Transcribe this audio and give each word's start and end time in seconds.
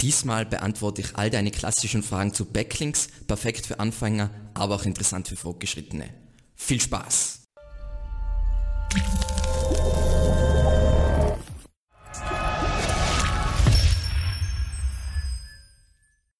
Diesmal 0.00 0.46
beantworte 0.46 1.02
ich 1.02 1.16
all 1.16 1.28
deine 1.28 1.50
klassischen 1.50 2.02
Fragen 2.02 2.32
zu 2.32 2.46
Backlinks, 2.46 3.08
perfekt 3.26 3.66
für 3.66 3.80
Anfänger, 3.80 4.30
aber 4.54 4.76
auch 4.76 4.86
interessant 4.86 5.28
für 5.28 5.36
Fortgeschrittene. 5.36 6.08
Viel 6.54 6.80
Spaß! 6.80 7.42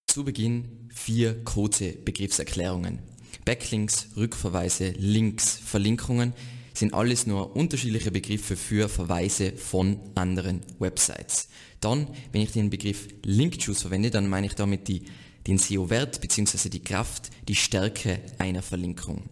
Zu 0.06 0.24
Beginn 0.24 0.88
vier 0.94 1.44
kurze 1.44 1.92
Begriffserklärungen. 1.92 3.00
Backlinks, 3.44 4.08
Rückverweise, 4.16 4.90
Links, 4.96 5.56
Verlinkungen 5.56 6.32
sind 6.74 6.94
alles 6.94 7.26
nur 7.26 7.56
unterschiedliche 7.56 8.10
Begriffe 8.10 8.56
für 8.56 8.88
Verweise 8.88 9.52
von 9.52 9.98
anderen 10.14 10.60
Websites. 10.78 11.48
Dann, 11.80 12.08
wenn 12.32 12.42
ich 12.42 12.52
den 12.52 12.70
Begriff 12.70 13.08
Link 13.24 13.60
Juice 13.62 13.82
verwende, 13.82 14.10
dann 14.10 14.28
meine 14.28 14.46
ich 14.46 14.54
damit 14.54 14.88
die, 14.88 15.02
den 15.46 15.58
SEO-Wert 15.58 16.20
bzw. 16.20 16.68
die 16.68 16.84
Kraft, 16.84 17.30
die 17.48 17.56
Stärke 17.56 18.20
einer 18.38 18.62
Verlinkung. 18.62 19.22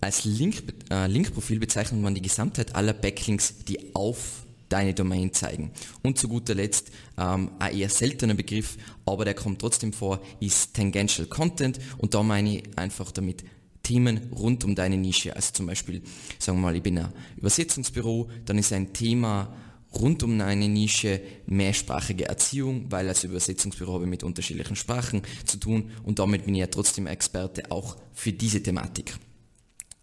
Als 0.00 0.24
Link, 0.24 0.64
äh, 0.90 1.06
Linkprofil 1.06 1.60
bezeichnet 1.60 2.00
man 2.00 2.14
die 2.14 2.22
Gesamtheit 2.22 2.74
aller 2.74 2.92
Backlinks, 2.92 3.64
die 3.68 3.94
auf 3.94 4.44
deine 4.68 4.94
Domain 4.94 5.32
zeigen. 5.32 5.70
Und 6.02 6.18
zu 6.18 6.28
guter 6.28 6.54
Letzt, 6.54 6.90
ähm, 7.18 7.50
ein 7.58 7.76
eher 7.76 7.88
seltener 7.88 8.34
Begriff, 8.34 8.78
aber 9.04 9.24
der 9.24 9.34
kommt 9.34 9.60
trotzdem 9.60 9.92
vor, 9.92 10.20
ist 10.40 10.74
Tangential 10.74 11.28
Content 11.28 11.78
und 11.98 12.14
da 12.14 12.22
meine 12.22 12.58
ich 12.58 12.78
einfach 12.78 13.12
damit 13.12 13.44
Themen 13.92 14.30
rund 14.32 14.64
um 14.64 14.74
deine 14.74 14.96
Nische. 14.96 15.36
Also 15.36 15.52
zum 15.52 15.66
Beispiel, 15.66 16.00
sagen 16.38 16.56
wir 16.58 16.62
mal, 16.62 16.76
ich 16.76 16.82
bin 16.82 16.98
ein 16.98 17.12
Übersetzungsbüro, 17.36 18.30
dann 18.46 18.56
ist 18.56 18.72
ein 18.72 18.94
Thema 18.94 19.54
rund 19.94 20.22
um 20.22 20.40
eine 20.40 20.66
Nische 20.66 21.20
mehrsprachige 21.44 22.24
Erziehung, 22.24 22.86
weil 22.88 23.06
als 23.06 23.22
Übersetzungsbüro 23.24 23.92
habe 23.92 24.04
ich 24.04 24.10
mit 24.10 24.22
unterschiedlichen 24.22 24.76
Sprachen 24.76 25.20
zu 25.44 25.58
tun 25.58 25.90
und 26.04 26.18
damit 26.18 26.46
bin 26.46 26.54
ich 26.54 26.60
ja 26.60 26.68
trotzdem 26.68 27.06
Experte 27.06 27.70
auch 27.70 27.98
für 28.14 28.32
diese 28.32 28.62
Thematik. 28.62 29.14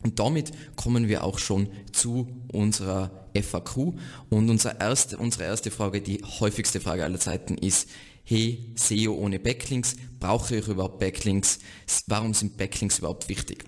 Und 0.03 0.19
damit 0.19 0.51
kommen 0.75 1.07
wir 1.07 1.23
auch 1.23 1.39
schon 1.39 1.67
zu 1.91 2.27
unserer 2.53 3.27
FAQ 3.35 3.95
und 4.29 4.49
unser 4.51 4.79
erste, 4.79 5.17
unsere 5.17 5.45
erste 5.45 5.71
Frage, 5.71 5.99
die 6.01 6.23
häufigste 6.39 6.79
Frage 6.79 7.05
aller 7.05 7.19
Zeiten 7.19 7.57
ist, 7.57 7.89
hey, 8.23 8.71
SEO 8.75 9.15
ohne 9.15 9.39
Backlinks, 9.39 9.95
brauche 10.19 10.57
ich 10.57 10.67
überhaupt 10.67 10.99
Backlinks? 10.99 11.57
Warum 12.05 12.35
sind 12.35 12.55
Backlinks 12.55 12.99
überhaupt 12.99 13.27
wichtig? 13.29 13.65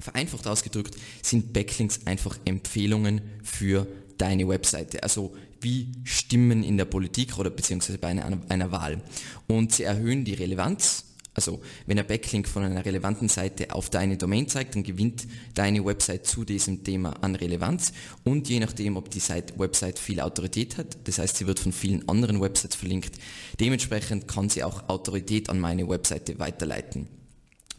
Vereinfacht 0.00 0.46
ausgedrückt 0.46 0.96
sind 1.22 1.52
Backlinks 1.52 2.00
einfach 2.06 2.38
Empfehlungen 2.44 3.20
für 3.42 3.86
deine 4.18 4.48
Webseite. 4.48 5.02
Also 5.02 5.34
wie 5.60 5.92
Stimmen 6.04 6.62
in 6.62 6.76
der 6.76 6.84
Politik 6.84 7.38
oder 7.38 7.50
beziehungsweise 7.50 7.98
bei 7.98 8.08
einer, 8.08 8.38
einer 8.48 8.72
Wahl. 8.72 9.02
Und 9.46 9.72
sie 9.72 9.84
erhöhen 9.84 10.24
die 10.24 10.34
Relevanz. 10.34 11.04
Also 11.34 11.60
wenn 11.86 11.98
ein 11.98 12.06
Backlink 12.06 12.48
von 12.48 12.62
einer 12.62 12.84
relevanten 12.84 13.28
Seite 13.28 13.74
auf 13.74 13.90
deine 13.90 14.16
Domain 14.16 14.48
zeigt, 14.48 14.74
dann 14.74 14.84
gewinnt 14.84 15.26
deine 15.54 15.84
Website 15.84 16.26
zu 16.26 16.46
diesem 16.46 16.82
Thema 16.82 17.10
an 17.22 17.34
Relevanz 17.34 17.92
und 18.24 18.48
je 18.48 18.58
nachdem, 18.58 18.96
ob 18.96 19.10
die 19.10 19.20
Seite, 19.20 19.58
Website 19.58 19.98
viel 19.98 20.20
Autorität 20.20 20.78
hat, 20.78 20.96
das 21.04 21.18
heißt, 21.18 21.36
sie 21.36 21.46
wird 21.46 21.58
von 21.58 21.72
vielen 21.72 22.08
anderen 22.08 22.40
Websites 22.40 22.76
verlinkt, 22.76 23.16
dementsprechend 23.60 24.26
kann 24.26 24.48
sie 24.48 24.64
auch 24.64 24.88
Autorität 24.88 25.50
an 25.50 25.60
meine 25.60 25.86
Webseite 25.86 26.38
weiterleiten. 26.38 27.06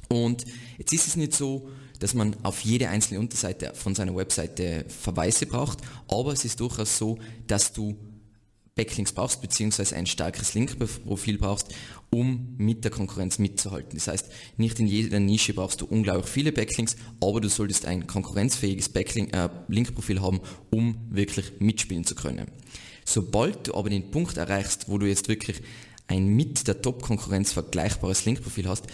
Und 0.07 0.45
jetzt 0.77 0.93
ist 0.93 1.07
es 1.07 1.15
nicht 1.15 1.33
so, 1.33 1.67
dass 1.99 2.13
man 2.13 2.35
auf 2.43 2.61
jede 2.61 2.89
einzelne 2.89 3.19
Unterseite 3.19 3.73
von 3.73 3.95
seiner 3.95 4.15
Webseite 4.15 4.85
Verweise 4.87 5.45
braucht, 5.45 5.79
aber 6.07 6.33
es 6.33 6.45
ist 6.45 6.59
durchaus 6.59 6.97
so, 6.97 7.17
dass 7.47 7.73
du 7.73 7.97
Backlinks 8.77 9.11
brauchst, 9.11 9.41
beziehungsweise 9.41 9.95
ein 9.95 10.05
starkes 10.05 10.53
Linkprofil 10.53 11.37
brauchst, 11.37 11.73
um 12.11 12.55
mit 12.57 12.83
der 12.83 12.91
Konkurrenz 12.91 13.39
mitzuhalten. 13.39 13.97
Das 13.97 14.07
heißt, 14.07 14.29
nicht 14.55 14.79
in 14.79 14.87
jeder 14.87 15.19
Nische 15.19 15.53
brauchst 15.53 15.81
du 15.81 15.85
unglaublich 15.85 16.27
viele 16.27 16.53
Backlinks, 16.53 16.95
aber 17.19 17.41
du 17.41 17.49
solltest 17.49 17.85
ein 17.85 18.07
konkurrenzfähiges 18.07 18.89
Backlink, 18.89 19.35
äh, 19.35 19.49
Linkprofil 19.67 20.21
haben, 20.21 20.39
um 20.69 20.95
wirklich 21.09 21.53
mitspielen 21.59 22.05
zu 22.05 22.15
können. 22.15 22.45
Sobald 23.03 23.67
du 23.67 23.73
aber 23.73 23.89
den 23.89 24.11
Punkt 24.11 24.37
erreichst, 24.37 24.89
wo 24.89 24.97
du 24.97 25.07
jetzt 25.07 25.27
wirklich 25.27 25.61
ein 26.07 26.27
mit 26.27 26.67
der 26.67 26.81
Top-Konkurrenz 26.81 27.51
vergleichbares 27.51 28.25
Linkprofil 28.25 28.69
hast, 28.69 28.85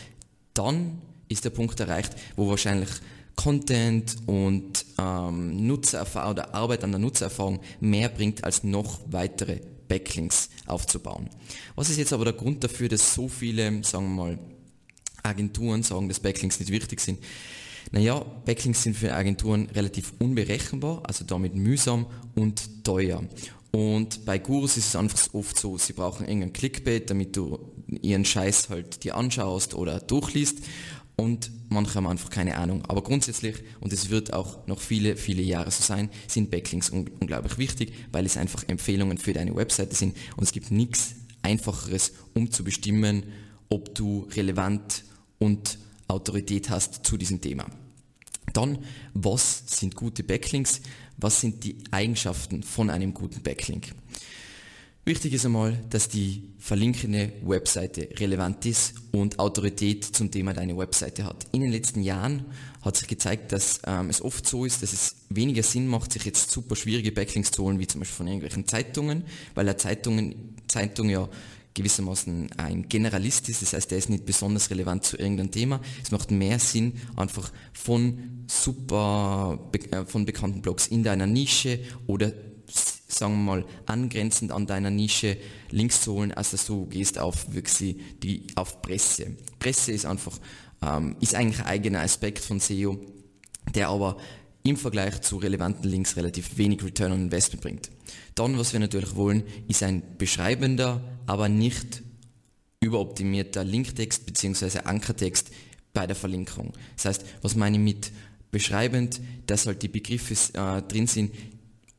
dann 0.53 1.01
ist 1.33 1.45
der 1.45 1.49
Punkt 1.49 1.79
erreicht, 1.79 2.13
wo 2.35 2.49
wahrscheinlich 2.49 2.89
Content 3.35 4.15
und 4.27 4.85
ähm, 4.99 5.65
Nutzererfahrung 5.65 6.31
oder 6.31 6.53
Arbeit 6.53 6.83
an 6.83 6.91
der 6.91 6.99
Nutzererfahrung 6.99 7.61
mehr 7.79 8.09
bringt, 8.09 8.43
als 8.43 8.63
noch 8.63 8.99
weitere 9.07 9.59
Backlinks 9.87 10.49
aufzubauen. 10.65 11.29
Was 11.75 11.89
ist 11.89 11.97
jetzt 11.97 12.13
aber 12.13 12.25
der 12.25 12.33
Grund 12.33 12.63
dafür, 12.63 12.89
dass 12.89 13.13
so 13.13 13.27
viele, 13.27 13.83
sagen 13.83 14.15
wir 14.15 14.23
mal, 14.23 14.39
Agenturen 15.23 15.83
sagen, 15.83 16.09
dass 16.09 16.19
Backlinks 16.19 16.59
nicht 16.59 16.71
wichtig 16.71 16.99
sind? 16.99 17.19
Naja, 17.91 18.19
Backlinks 18.19 18.83
sind 18.83 18.95
für 18.95 19.13
Agenturen 19.13 19.69
relativ 19.69 20.13
unberechenbar, 20.19 21.01
also 21.03 21.25
damit 21.25 21.55
mühsam 21.55 22.05
und 22.35 22.83
teuer. 22.83 23.23
Und 23.71 24.25
bei 24.25 24.37
Gurus 24.37 24.77
ist 24.77 24.89
es 24.89 24.95
einfach 24.95 25.19
oft 25.33 25.57
so, 25.57 25.77
sie 25.77 25.93
brauchen 25.93 26.27
irgendein 26.27 26.53
Clickbait, 26.53 27.09
damit 27.09 27.35
du 27.35 27.59
ihren 27.87 28.23
Scheiß 28.23 28.69
halt 28.69 29.03
dir 29.03 29.15
anschaust 29.15 29.73
oder 29.73 29.99
durchliest 29.99 30.59
und 31.15 31.51
manche 31.69 31.95
haben 31.95 32.07
einfach 32.07 32.29
keine 32.29 32.57
Ahnung. 32.57 32.83
Aber 32.87 33.03
grundsätzlich, 33.03 33.55
und 33.79 33.93
es 33.93 34.09
wird 34.09 34.33
auch 34.33 34.65
noch 34.67 34.79
viele, 34.79 35.15
viele 35.15 35.41
Jahre 35.41 35.71
so 35.71 35.83
sein, 35.83 36.09
sind 36.27 36.49
Backlinks 36.49 36.89
unglaublich 36.89 37.57
wichtig, 37.57 37.93
weil 38.11 38.25
es 38.25 38.37
einfach 38.37 38.63
Empfehlungen 38.67 39.17
für 39.17 39.33
deine 39.33 39.55
Webseite 39.55 39.95
sind 39.95 40.15
und 40.37 40.43
es 40.43 40.51
gibt 40.51 40.71
nichts 40.71 41.15
einfacheres, 41.41 42.13
um 42.33 42.51
zu 42.51 42.63
bestimmen, 42.63 43.23
ob 43.69 43.93
du 43.95 44.27
relevant 44.35 45.03
und 45.39 45.77
Autorität 46.07 46.69
hast 46.69 47.05
zu 47.05 47.17
diesem 47.17 47.41
Thema. 47.41 47.65
Dann, 48.53 48.79
was 49.13 49.63
sind 49.65 49.95
gute 49.95 50.23
Backlinks? 50.23 50.81
Was 51.17 51.41
sind 51.41 51.63
die 51.63 51.77
Eigenschaften 51.91 52.63
von 52.63 52.89
einem 52.89 53.13
guten 53.13 53.41
Backlink? 53.41 53.93
Wichtig 55.05 55.33
ist 55.33 55.45
einmal, 55.45 55.77
dass 55.89 56.07
die 56.07 56.53
verlinkende 56.59 57.33
Webseite 57.43 58.07
relevant 58.21 58.65
ist 58.65 58.93
und 59.11 59.37
Autorität 59.37 60.05
zum 60.05 60.31
Thema 60.31 60.53
deiner 60.53 60.77
Webseite 60.77 61.25
hat. 61.25 61.45
In 61.51 61.59
den 61.59 61.73
letzten 61.73 62.03
Jahren 62.03 62.45
hat 62.81 62.95
sich 62.95 63.09
gezeigt, 63.09 63.51
dass 63.51 63.81
ähm, 63.85 64.09
es 64.09 64.21
oft 64.21 64.47
so 64.47 64.63
ist, 64.63 64.81
dass 64.81 64.93
es 64.93 65.15
weniger 65.27 65.61
Sinn 65.61 65.87
macht, 65.87 66.13
sich 66.13 66.23
jetzt 66.23 66.51
super 66.51 66.77
schwierige 66.77 67.11
Backlinks 67.11 67.51
zu 67.51 67.63
holen, 67.63 67.79
wie 67.79 67.87
zum 67.87 67.99
Beispiel 67.99 68.15
von 68.15 68.27
irgendwelchen 68.27 68.65
Zeitungen, 68.65 69.25
weil 69.55 69.67
eine 69.67 69.75
Zeitung, 69.75 70.35
Zeitung 70.69 71.09
ja 71.09 71.27
gewissermaßen 71.73 72.53
ein 72.53 72.87
Generalist 72.87 73.49
ist, 73.49 73.61
das 73.61 73.73
heißt, 73.73 73.91
der 73.91 73.97
ist 73.97 74.09
nicht 74.09 74.25
besonders 74.25 74.69
relevant 74.69 75.03
zu 75.03 75.17
irgendeinem 75.17 75.51
Thema. 75.51 75.81
Es 76.01 76.11
macht 76.11 76.31
mehr 76.31 76.59
Sinn, 76.59 76.93
einfach 77.17 77.51
von 77.73 78.45
super, 78.47 79.59
äh, 79.91 80.05
von 80.05 80.25
bekannten 80.25 80.61
Blogs 80.61 80.87
in 80.87 81.03
deiner 81.03 81.27
Nische 81.27 81.79
oder 82.07 82.31
sagen 83.13 83.33
wir 83.33 83.55
mal, 83.55 83.65
angrenzend 83.85 84.51
an 84.51 84.65
deiner 84.65 84.89
Nische 84.89 85.37
Links 85.69 86.01
zu 86.01 86.13
holen, 86.13 86.31
als 86.31 86.51
dass 86.51 86.65
du 86.65 86.85
gehst 86.85 87.19
auf 87.19 87.53
wirklich 87.53 87.97
die, 88.21 88.47
auf 88.55 88.81
Presse. 88.81 89.37
Presse 89.59 89.91
ist 89.91 90.05
einfach, 90.05 90.39
ähm, 90.81 91.15
ist 91.21 91.35
eigentlich 91.35 91.59
ein 91.59 91.67
eigener 91.67 92.01
Aspekt 92.01 92.39
von 92.39 92.59
SEO, 92.59 92.99
der 93.73 93.89
aber 93.89 94.17
im 94.63 94.77
Vergleich 94.77 95.21
zu 95.21 95.37
relevanten 95.37 95.89
Links 95.89 96.15
relativ 96.15 96.57
wenig 96.57 96.83
Return 96.83 97.11
on 97.11 97.21
Investment 97.23 97.61
bringt. 97.61 97.91
Dann, 98.35 98.57
was 98.57 98.73
wir 98.73 98.79
natürlich 98.79 99.15
wollen, 99.15 99.43
ist 99.67 99.83
ein 99.83 100.01
beschreibender, 100.17 101.01
aber 101.25 101.49
nicht 101.49 102.01
überoptimierter 102.79 103.63
Linktext 103.63 104.25
bzw. 104.25 104.79
Ankertext 104.79 105.51
bei 105.93 106.07
der 106.07 106.15
Verlinkung. 106.15 106.73
Das 106.95 107.05
heißt, 107.05 107.25
was 107.41 107.55
meine 107.55 107.77
ich 107.77 107.83
mit 107.83 108.11
beschreibend, 108.51 109.19
dass 109.47 109.65
halt 109.65 109.81
die 109.83 109.87
Begriffe 109.87 110.33
äh, 110.53 110.81
drin 110.83 111.07
sind, 111.07 111.33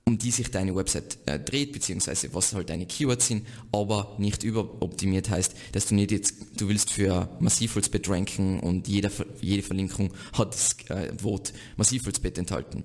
um 0.07 0.19
die 0.19 0.31
sich 0.31 0.51
deine 0.51 0.77
Website 0.77 1.19
äh, 1.25 1.39
dreht, 1.39 1.73
beziehungsweise 1.73 2.35
was 2.35 2.53
halt 2.53 2.69
deine 2.69 2.85
Keywords 2.85 3.29
sind, 3.29 3.47
aber 3.73 4.15
nicht 4.19 4.43
überoptimiert 4.43 5.31
heißt, 5.31 5.55
dass 5.73 5.87
du 5.87 5.95
nicht 5.95 6.11
jetzt, 6.11 6.35
du 6.59 6.69
willst 6.69 6.91
für 6.91 7.29
Massivholzbett 7.41 8.09
ranken 8.11 8.61
und 8.61 8.87
jeder, 8.87 9.11
jede 9.41 9.63
Verlinkung 9.63 10.13
hat 10.35 10.55
das 10.55 10.77
äh, 10.91 11.11
Wort 11.23 11.55
Massivholzbett 11.79 12.37
enthalten. 12.37 12.85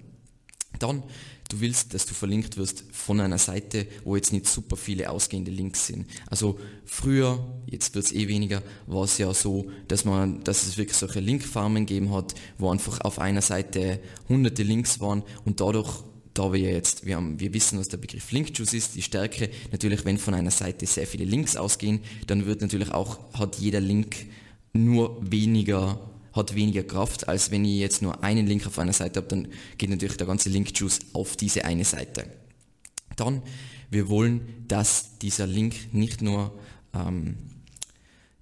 Dann, 0.77 1.03
du 1.49 1.59
willst, 1.59 1.93
dass 1.93 2.05
du 2.05 2.13
verlinkt 2.13 2.55
wirst 2.55 2.85
von 2.93 3.19
einer 3.19 3.37
Seite, 3.37 3.85
wo 4.05 4.15
jetzt 4.15 4.31
nicht 4.31 4.47
super 4.47 4.77
viele 4.77 5.09
ausgehende 5.09 5.51
Links 5.51 5.87
sind. 5.87 6.07
Also 6.27 6.57
früher, 6.85 7.61
jetzt 7.65 7.95
wird 7.95 8.05
es 8.05 8.13
eh 8.13 8.29
weniger, 8.29 8.63
war 8.87 9.03
es 9.03 9.17
ja 9.17 9.33
so, 9.33 9.69
dass 9.89 10.05
man, 10.05 10.41
dass 10.45 10.63
es 10.63 10.77
wirklich 10.77 10.95
solche 10.95 11.19
Linkfarmen 11.19 11.85
gegeben 11.85 12.13
hat, 12.13 12.33
wo 12.57 12.69
einfach 12.69 13.01
auf 13.01 13.19
einer 13.19 13.41
Seite 13.41 13.99
hunderte 14.29 14.63
Links 14.63 15.01
waren 15.01 15.23
und 15.43 15.59
dadurch 15.59 16.03
da 16.39 16.53
wir 16.53 16.71
jetzt, 16.71 17.05
wir, 17.05 17.17
haben, 17.17 17.37
wir 17.37 17.53
wissen, 17.53 17.77
was 17.77 17.89
der 17.89 17.97
Begriff 17.97 18.31
Link 18.31 18.57
Juice 18.57 18.73
ist, 18.73 18.95
die 18.95 19.01
Stärke, 19.01 19.49
natürlich, 19.73 20.05
wenn 20.05 20.17
von 20.17 20.33
einer 20.33 20.51
Seite 20.51 20.85
sehr 20.85 21.05
viele 21.05 21.25
Links 21.25 21.57
ausgehen, 21.57 21.99
dann 22.27 22.45
wird 22.45 22.61
natürlich 22.61 22.91
auch, 22.91 23.19
hat 23.33 23.57
jeder 23.57 23.81
Link 23.81 24.15
nur 24.71 25.19
weniger, 25.29 25.99
hat 26.31 26.55
weniger 26.55 26.83
Kraft, 26.83 27.27
als 27.27 27.51
wenn 27.51 27.65
ich 27.65 27.79
jetzt 27.79 28.01
nur 28.01 28.23
einen 28.23 28.47
Link 28.47 28.65
auf 28.65 28.79
einer 28.79 28.93
Seite 28.93 29.19
habe, 29.19 29.27
dann 29.27 29.49
geht 29.77 29.89
natürlich 29.89 30.15
der 30.15 30.27
ganze 30.27 30.47
Link 30.47 30.71
Juice 30.79 30.99
auf 31.11 31.35
diese 31.35 31.65
eine 31.65 31.83
Seite. 31.83 32.25
Dann, 33.17 33.41
wir 33.91 34.07
wollen, 34.07 34.39
dass 34.69 35.17
dieser 35.17 35.45
Link 35.45 35.93
nicht 35.93 36.21
nur 36.21 36.57
ähm, 36.93 37.35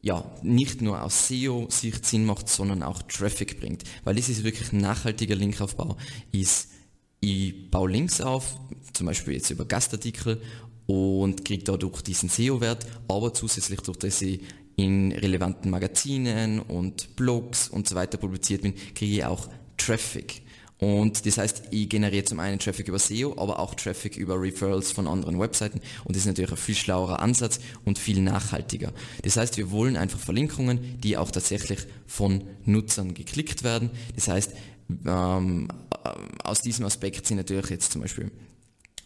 ja, 0.04 0.24
nicht 0.44 0.84
nur 0.84 1.02
aus 1.02 1.28
SEO-Sicht 1.28 2.06
Sinn 2.06 2.26
macht, 2.26 2.48
sondern 2.48 2.84
auch 2.84 3.02
Traffic 3.02 3.60
bringt. 3.60 3.84
Weil 4.04 4.16
das 4.16 4.30
ist 4.30 4.44
wirklich 4.44 4.72
nachhaltiger 4.72 5.36
Linkaufbau, 5.36 5.98
ist, 6.32 6.70
ich 7.19 7.69
baue 7.72 7.92
Links 7.92 8.22
auf, 8.22 8.60
zum 8.94 9.08
Beispiel 9.08 9.34
jetzt 9.34 9.50
über 9.50 9.66
Gastartikel 9.66 10.42
und 10.86 11.44
kriege 11.46 11.64
dadurch 11.64 12.02
diesen 12.02 12.30
SEO-Wert, 12.30 12.86
aber 13.08 13.34
zusätzlich 13.34 13.81
durch 13.81 13.98
dass 13.98 14.22
ich 14.22 14.42
in 14.75 15.12
relevanten 15.12 15.72
Magazinen 15.72 16.60
und 16.60 17.16
Blogs 17.16 17.68
und 17.68 17.88
so 17.88 17.96
weiter 17.96 18.18
publiziert 18.18 18.62
bin, 18.62 18.75
kriege 18.94 19.16
ich 19.18 19.25
auch 19.25 19.50
Traffic. 19.75 20.42
Und 20.80 21.25
das 21.25 21.40
heißt, 21.40 21.64
ich 21.72 21.90
generiere 21.90 22.24
zum 22.24 22.40
einen 22.40 22.60
Traffic 22.60 22.88
über 22.88 23.00
SEO, 23.00 23.34
aber 23.38 23.58
auch 23.58 23.74
Traffic 23.74 24.16
über 24.16 24.40
Referrals 24.40 24.92
von 24.92 25.08
anderen 25.08 25.40
Webseiten. 25.40 25.81
Und 26.04 26.16
das 26.16 26.18
ist 26.18 26.28
natürlich 26.28 26.52
ein 26.52 26.58
viel 26.58 26.75
schlauerer 26.75 27.19
Ansatz 27.19 27.60
und 27.84 27.98
viel 27.98 28.22
nachhaltiger. 28.22 28.94
Das 29.24 29.38
heißt, 29.38 29.58
wir 29.58 29.72
wollen 29.72 29.98
einfach 29.98 30.19
Verlinkungen, 30.19 31.00
die 31.02 31.18
auch 31.18 31.31
tatsächlich 31.31 31.80
von 32.06 32.44
Nutzern 32.66 33.16
geklickt 33.16 33.64
werden. 33.64 33.90
Das 34.16 34.28
heißt, 34.28 34.54
ähm, 34.89 35.68
äh, 36.04 36.10
aus 36.44 36.62
diesem 36.62 36.86
Aspekt 36.86 37.25
sind 37.25 37.38
natürlich 37.38 37.69
jetzt 37.69 37.92
zum 37.92 38.01
Beispiel 38.01 38.31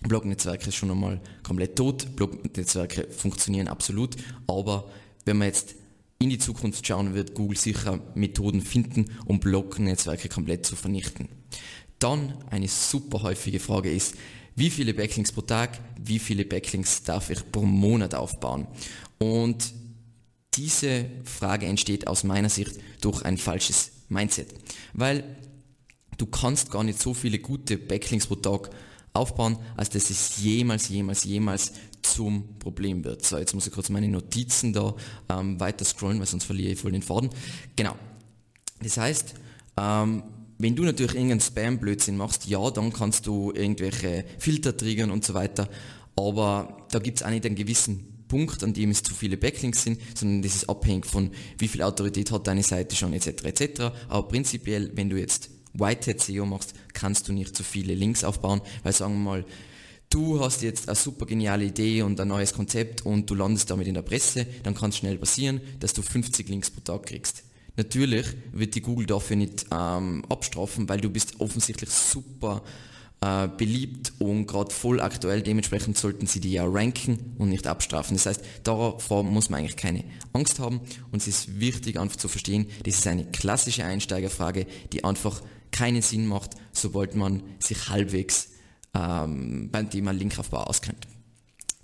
Blognetzwerke 0.02 0.72
schon 0.72 0.92
einmal 0.92 1.22
komplett 1.44 1.76
tot. 1.76 2.16
Blognetzwerke 2.16 3.08
funktionieren 3.12 3.68
absolut, 3.68 4.16
aber 4.48 4.90
wenn 5.26 5.38
man 5.38 5.48
jetzt 5.48 5.76
in 6.20 6.30
die 6.30 6.38
Zukunft 6.38 6.86
schauen, 6.86 7.14
wird 7.14 7.34
Google 7.34 7.58
sicher 7.58 8.00
Methoden 8.16 8.62
finden, 8.62 9.06
um 9.26 9.40
Blognetzwerke 9.40 10.30
komplett 10.30 10.66
zu 10.66 10.76
vernichten. 10.76 11.30
Dann 12.00 12.34
eine 12.50 12.68
super 12.68 13.24
häufige 13.24 13.60
Frage 13.60 13.92
ist, 13.92 14.16
wie 14.56 14.70
viele 14.70 14.94
Backlinks 14.94 15.32
pro 15.32 15.42
Tag, 15.42 15.80
wie 16.00 16.20
viele 16.20 16.46
Backlinks 16.46 17.04
darf 17.04 17.30
ich 17.30 17.52
pro 17.52 17.62
Monat 17.62 18.16
aufbauen? 18.16 18.68
Und 19.18 19.74
diese 20.56 21.06
Frage 21.24 21.66
entsteht 21.66 22.08
aus 22.08 22.24
meiner 22.24 22.50
Sicht 22.50 22.78
durch 23.00 23.24
ein 23.24 23.38
falsches 23.38 23.92
Mindset, 24.10 24.48
weil 24.94 25.24
du 26.22 26.28
kannst 26.28 26.70
gar 26.70 26.84
nicht 26.84 27.02
so 27.02 27.14
viele 27.16 27.40
gute 27.40 27.78
Backlinks 27.78 28.28
pro 28.28 28.36
Tag 28.36 28.70
aufbauen, 29.14 29.58
als 29.76 29.90
dass 29.90 30.10
es 30.12 30.38
jemals, 30.38 30.88
jemals, 30.88 31.24
jemals 31.24 31.74
zum 32.04 32.60
Problem 32.60 33.04
wird. 33.04 33.26
So, 33.26 33.38
jetzt 33.38 33.54
muss 33.54 33.68
ich 33.68 33.74
kurz 33.74 33.90
meine 33.90 34.08
Notizen 34.08 34.72
da 34.72 34.96
ähm, 35.30 35.60
weiter 35.60 35.84
scrollen, 35.84 36.20
weil 36.20 36.28
sonst 36.28 36.46
verliere 36.46 36.74
ich 36.74 36.80
voll 36.80 36.92
den 36.92 37.02
Faden. 37.02 37.32
Genau. 37.76 37.96
Das 38.82 38.98
heißt, 38.98 39.34
ähm, 39.78 40.24
wenn 40.60 40.76
du 40.76 40.84
natürlich 40.84 41.16
irgendeinen 41.16 41.42
Spam-Blödsinn 41.42 42.18
machst, 42.18 42.48
ja, 42.48 42.70
dann 42.70 42.94
kannst 42.94 43.26
du 43.26 43.52
irgendwelche 43.52 44.26
Filter 44.38 44.78
triggern 44.78 45.10
und 45.10 45.26
so 45.26 45.34
weiter, 45.34 45.68
aber 46.16 46.86
da 46.92 47.00
gibt 47.00 47.18
es 47.18 47.24
auch 47.24 47.32
nicht 47.32 47.46
einen 47.48 47.56
gewissen 47.56 48.26
Punkt, 48.28 48.64
an 48.64 48.74
dem 48.74 48.92
es 48.92 49.02
zu 49.02 49.14
viele 49.14 49.38
Backlinks 49.38 49.84
sind, 49.84 50.00
sondern 50.16 50.44
das 50.44 50.56
ist 50.56 50.70
abhängig 50.70 51.06
von, 51.06 51.32
wie 51.58 51.68
viel 51.68 51.82
Autorität 51.82 52.32
hat 52.32 52.48
deine 52.48 52.64
Seite 52.64 52.96
schon, 52.96 53.14
etc. 53.14 53.44
etc. 53.44 53.82
Aber 54.08 54.28
prinzipiell, 54.28 54.92
wenn 54.96 55.10
du 55.10 55.20
jetzt 55.20 55.50
Whitehead 55.74 56.22
SEO 56.22 56.46
machst, 56.46 56.74
kannst 56.94 57.28
du 57.28 57.34
nicht 57.34 57.56
zu 57.56 57.64
viele 57.64 57.94
Links 57.94 58.24
aufbauen, 58.24 58.62
weil 58.84 58.94
sagen 58.94 59.14
wir 59.14 59.32
mal, 59.32 59.46
du 60.10 60.40
hast 60.40 60.62
jetzt 60.62 60.90
eine 60.90 60.96
super 60.96 61.26
geniale 61.26 61.66
Idee 61.66 62.02
und 62.02 62.20
ein 62.20 62.28
neues 62.28 62.54
Konzept 62.54 63.06
und 63.06 63.30
du 63.30 63.36
landest 63.36 63.70
damit 63.72 63.88
in 63.88 63.94
der 63.94 64.02
Presse, 64.02 64.46
dann 64.64 64.76
kann 64.76 64.90
es 64.90 64.98
schnell 64.98 65.18
passieren, 65.18 65.62
dass 65.80 65.94
du 65.94 66.02
50 66.02 66.50
Links 66.50 66.70
pro 66.70 66.82
Tag 66.82 67.08
kriegst. 67.08 67.44
Natürlich 67.78 68.26
wird 68.52 68.76
die 68.76 68.82
Google 68.82 69.06
dafür 69.06 69.38
nicht 69.38 69.66
ähm, 69.72 70.26
abstrafen, 70.30 70.90
weil 70.90 71.00
du 71.00 71.10
bist 71.10 71.40
offensichtlich 71.40 71.90
super 71.90 72.62
äh, 73.22 73.48
beliebt 73.48 74.14
und 74.20 74.48
gerade 74.48 74.74
voll 74.74 75.00
aktuell, 75.00 75.42
dementsprechend 75.42 75.98
sollten 75.98 76.28
sie 76.28 76.42
die 76.42 76.52
ja 76.52 76.66
ranken 76.66 77.36
und 77.38 77.50
nicht 77.50 77.68
abstrafen. 77.68 78.18
Das 78.18 78.26
heißt, 78.26 78.42
davor 78.64 79.24
muss 79.24 79.50
man 79.50 79.60
eigentlich 79.60 79.78
keine 79.78 80.04
Angst 80.34 80.60
haben 80.60 80.82
und 81.12 81.22
es 81.22 81.28
ist 81.28 81.60
wichtig 81.60 82.00
einfach 82.00 82.18
zu 82.18 82.28
verstehen, 82.28 82.68
das 82.84 82.96
ist 82.96 83.08
eine 83.08 83.26
klassische 83.26 83.86
Einsteigerfrage, 83.86 84.66
die 84.92 85.04
einfach 85.04 85.42
keinen 85.72 86.02
Sinn 86.02 86.28
macht, 86.28 86.56
sobald 86.74 87.16
man 87.16 87.44
sich 87.60 87.90
halbwegs 87.90 88.50
ähm, 88.94 89.70
beim 89.72 89.90
Thema 89.90 90.12
Linkaufbau 90.12 90.64
auskennt. 90.64 91.08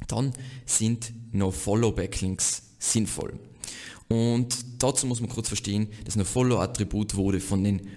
Dann 0.08 0.34
sind 0.66 1.12
No-Follow-Backlinks 1.32 2.64
sinnvoll. 2.80 3.40
Und 4.08 4.84
dazu 4.84 5.06
muss 5.06 5.20
man 5.20 5.30
kurz 5.30 5.48
verstehen, 5.48 5.88
das 6.06 6.16
No-Follow-Attribut 6.16 7.16
wurde 7.16 7.40
von 7.40 7.64
den 7.64 7.88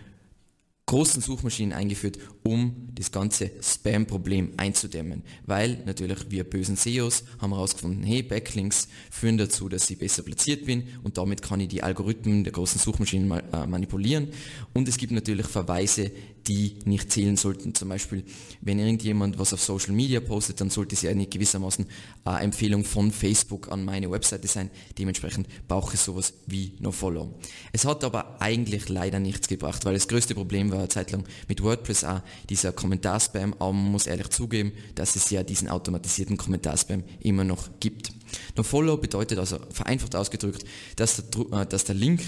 großen 0.87 1.23
Suchmaschinen 1.23 1.73
eingeführt, 1.73 2.19
um 2.43 2.89
das 3.01 3.11
ganze 3.11 3.51
Spam-Problem 3.63 4.53
einzudämmen. 4.59 5.23
Weil 5.47 5.79
natürlich 5.87 6.31
wir 6.31 6.45
bösen 6.45 6.77
SEOs 6.77 7.25
haben 7.39 7.53
herausgefunden, 7.53 8.05
hey, 8.05 8.23
Backlinks 8.23 8.89
führen 9.11 9.39
dazu, 9.39 9.71
dass 9.71 9.89
ich 9.89 9.99
besser 9.99 10.23
platziert 10.23 10.67
bin 10.67 10.85
und 11.03 11.17
damit 11.17 11.41
kann 11.41 11.61
ich 11.61 11.69
die 11.69 11.83
Algorithmen 11.83 12.45
der 12.45 12.53
großen 12.53 12.79
Suchmaschinen 12.79 13.31
äh, 13.53 13.67
manipulieren. 13.67 14.29
Und 14.75 14.87
es 14.87 14.99
gibt 14.99 15.13
natürlich 15.13 15.47
Verweise, 15.47 16.11
die 16.47 16.77
nicht 16.85 17.13
zählen 17.13 17.37
sollten. 17.37 17.75
Zum 17.75 17.89
Beispiel, 17.89 18.25
wenn 18.61 18.79
irgendjemand 18.79 19.39
was 19.39 19.53
auf 19.53 19.63
Social 19.63 19.93
Media 19.93 20.21
postet, 20.21 20.61
dann 20.61 20.71
sollte 20.71 20.95
es 20.95 21.03
ja 21.03 21.15
nicht 21.15 21.31
gewissermaßen 21.31 21.87
eine 22.25 22.41
Empfehlung 22.41 22.85
von 22.85 23.13
Facebook 23.13 23.71
an 23.71 23.85
meine 23.85 24.11
Webseite 24.11 24.49
sein. 24.49 24.71
Dementsprechend 24.99 25.49
brauche 25.69 25.95
ich 25.95 26.01
sowas 26.01 26.33
wie 26.47 26.75
NoFollow. 26.81 27.39
Es 27.73 27.85
hat 27.85 28.05
aber 28.05 28.41
eigentlich 28.41 28.89
leider 28.89 29.21
nichts 29.21 29.49
gebracht, 29.49 29.85
weil 29.85 29.95
das 29.95 30.09
größte 30.09 30.35
Problem 30.35 30.71
war 30.71 30.79
eine 30.79 30.89
Zeit 30.89 31.13
lang 31.13 31.25
mit 31.49 31.63
WordPress 31.63 32.05
auch 32.05 32.23
dieser 32.49 32.73
Kommentarspam, 32.91 33.55
aber 33.55 33.73
man 33.73 33.93
muss 33.93 34.09
ehrlich 34.09 34.31
zugeben, 34.31 34.73
dass 34.97 35.15
es 35.15 35.31
ja 35.31 35.45
diesen 35.45 35.69
automatisierten 35.69 36.37
Kommentarspam 36.37 37.05
immer 37.21 37.45
noch 37.45 37.69
gibt. 37.79 38.13
NoFollow 38.57 38.97
bedeutet 38.97 39.39
also 39.39 39.59
vereinfacht 39.71 40.17
ausgedrückt, 40.17 40.65
dass 40.97 41.17
der, 41.17 41.61
äh, 41.61 41.67
dass 41.67 41.85
der 41.85 41.95
Link 41.95 42.21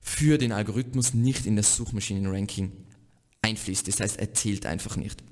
für 0.00 0.38
den 0.38 0.52
Algorithmus 0.52 1.12
nicht 1.12 1.44
in 1.44 1.56
das 1.56 1.76
Suchmaschinenranking 1.76 2.72
einfließt. 3.42 3.86
Das 3.88 4.00
heißt, 4.00 4.18
er 4.18 4.32
zählt 4.32 4.64
einfach 4.64 4.96
nicht. 4.96 5.22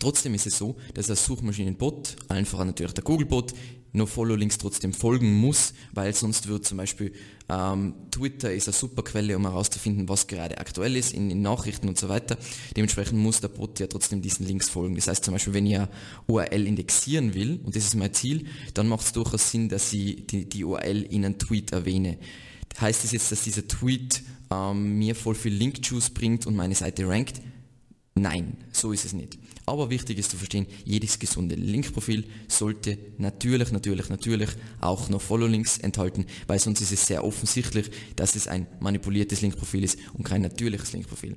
Trotzdem 0.00 0.34
ist 0.34 0.48
es 0.48 0.58
so, 0.58 0.76
dass 0.94 1.06
der 1.06 1.16
Suchmaschinenbot, 1.16 2.16
allen 2.28 2.46
voran 2.46 2.68
natürlich 2.68 2.94
der 2.94 3.04
Googlebot, 3.04 3.52
No-Follow-Links 3.92 4.58
trotzdem 4.58 4.92
folgen 4.92 5.32
muss, 5.34 5.74
weil 5.92 6.14
sonst 6.14 6.48
wird 6.48 6.64
zum 6.64 6.78
Beispiel 6.78 7.12
ähm, 7.48 7.94
Twitter 8.10 8.52
ist 8.52 8.68
eine 8.68 8.74
super 8.74 9.02
Quelle, 9.02 9.36
um 9.36 9.42
herauszufinden, 9.46 10.08
was 10.08 10.26
gerade 10.26 10.58
aktuell 10.58 10.96
ist 10.96 11.12
in, 11.12 11.30
in, 11.30 11.42
Nachrichten 11.42 11.88
und 11.88 11.98
so 11.98 12.08
weiter. 12.08 12.38
Dementsprechend 12.76 13.18
muss 13.18 13.40
der 13.40 13.48
Bot 13.48 13.80
ja 13.80 13.88
trotzdem 13.88 14.22
diesen 14.22 14.46
Links 14.46 14.68
folgen. 14.68 14.94
Das 14.94 15.08
heißt 15.08 15.24
zum 15.24 15.34
Beispiel, 15.34 15.54
wenn 15.54 15.66
eine 15.66 15.88
URL 16.28 16.66
indexieren 16.66 17.34
will, 17.34 17.60
und 17.64 17.74
das 17.74 17.84
ist 17.84 17.96
mein 17.96 18.14
Ziel, 18.14 18.46
dann 18.74 18.86
macht 18.86 19.06
es 19.06 19.12
durchaus 19.12 19.50
Sinn, 19.50 19.68
dass 19.68 19.92
ich 19.92 20.26
die, 20.26 20.48
die 20.48 20.64
URL 20.64 21.02
in 21.02 21.24
einem 21.24 21.38
Tweet 21.38 21.72
erwähne. 21.72 22.18
Heißt 22.80 23.02
das 23.02 23.12
jetzt, 23.12 23.32
dass 23.32 23.42
dieser 23.42 23.66
Tweet 23.66 24.22
ähm, 24.52 24.98
mir 24.98 25.16
voll 25.16 25.34
viel 25.34 25.52
Link-Juice 25.52 26.10
bringt 26.10 26.46
und 26.46 26.54
meine 26.54 26.74
Seite 26.74 27.08
rankt? 27.08 27.40
Nein, 28.14 28.56
so 28.72 28.92
ist 28.92 29.04
es 29.04 29.12
nicht. 29.12 29.38
Aber 29.70 29.88
wichtig 29.88 30.18
ist 30.18 30.32
zu 30.32 30.36
verstehen, 30.36 30.66
jedes 30.84 31.20
gesunde 31.20 31.54
Linkprofil 31.54 32.24
sollte 32.48 32.98
natürlich, 33.18 33.70
natürlich, 33.70 34.08
natürlich 34.08 34.48
auch 34.80 35.08
noch 35.08 35.22
Follow-Links 35.22 35.78
enthalten, 35.78 36.26
weil 36.48 36.58
sonst 36.58 36.80
ist 36.80 36.90
es 36.90 37.06
sehr 37.06 37.22
offensichtlich, 37.22 37.88
dass 38.16 38.34
es 38.34 38.48
ein 38.48 38.66
manipuliertes 38.80 39.42
Linkprofil 39.42 39.84
ist 39.84 39.96
und 40.14 40.24
kein 40.24 40.42
natürliches 40.42 40.92
Linkprofil. 40.92 41.36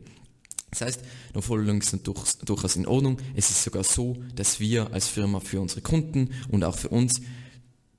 Das 0.71 0.81
heißt, 0.81 1.01
noch 1.35 1.43
Follow-Links 1.43 1.91
sind 1.91 2.07
durch, 2.07 2.33
durchaus 2.43 2.75
in 2.75 2.87
Ordnung. 2.87 3.19
Es 3.35 3.51
ist 3.51 3.63
sogar 3.63 3.83
so, 3.83 4.17
dass 4.35 4.59
wir 4.59 4.91
als 4.91 5.07
Firma 5.07 5.39
für 5.39 5.61
unsere 5.61 5.81
Kunden 5.81 6.31
und 6.49 6.63
auch 6.63 6.75
für 6.75 6.89
uns 6.89 7.21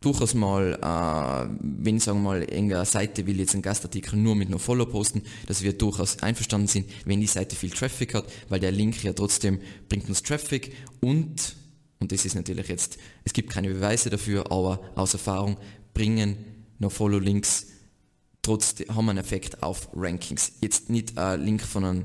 durchaus 0.05 0.35
mal, 0.35 0.75
äh, 0.75 1.57
wenn 1.61 1.99
sagen 1.99 2.19
wir 2.19 2.25
mal, 2.25 2.43
irgendeine 2.43 2.85
Seite 2.85 3.27
will 3.27 3.39
jetzt 3.39 3.55
einen 3.55 3.63
Gastartikel 3.63 4.19
nur 4.19 4.37
mit 4.37 4.51
NoFollow 4.51 4.87
posten, 4.87 5.23
dass 5.47 5.63
wir 5.63 5.73
durchaus 5.73 6.23
einverstanden 6.23 6.67
sind, 6.67 6.87
wenn 7.05 7.21
die 7.21 7.27
Seite 7.27 7.57
viel 7.57 7.71
Traffic 7.71 8.15
hat, 8.15 8.27
weil 8.49 8.61
der 8.61 8.73
Link 8.73 9.03
ja 9.03 9.13
trotzdem 9.13 9.61
bringt 9.89 10.09
uns 10.09 10.23
Traffic 10.23 10.75
und, 11.01 11.57
und 12.01 12.13
das 12.13 12.25
ist 12.25 12.35
natürlich 12.35 12.69
jetzt, 12.69 12.99
es 13.25 13.33
gibt 13.33 13.51
keine 13.51 13.69
Beweise 13.69 14.11
dafür, 14.11 14.53
aber 14.53 14.81
aus 14.95 15.15
Erfahrung 15.15 15.57
bringen 15.95 16.37
NoFollow-Links 16.81 17.67
trotzdem, 18.43 18.95
haben 18.95 19.09
einen 19.09 19.19
Effekt 19.19 19.63
auf 19.63 19.89
Rankings. 19.95 20.53
Jetzt 20.61 20.91
nicht 20.91 21.17
ein 21.17 21.41
Link 21.43 21.63
von 21.63 21.85
einem 21.85 22.05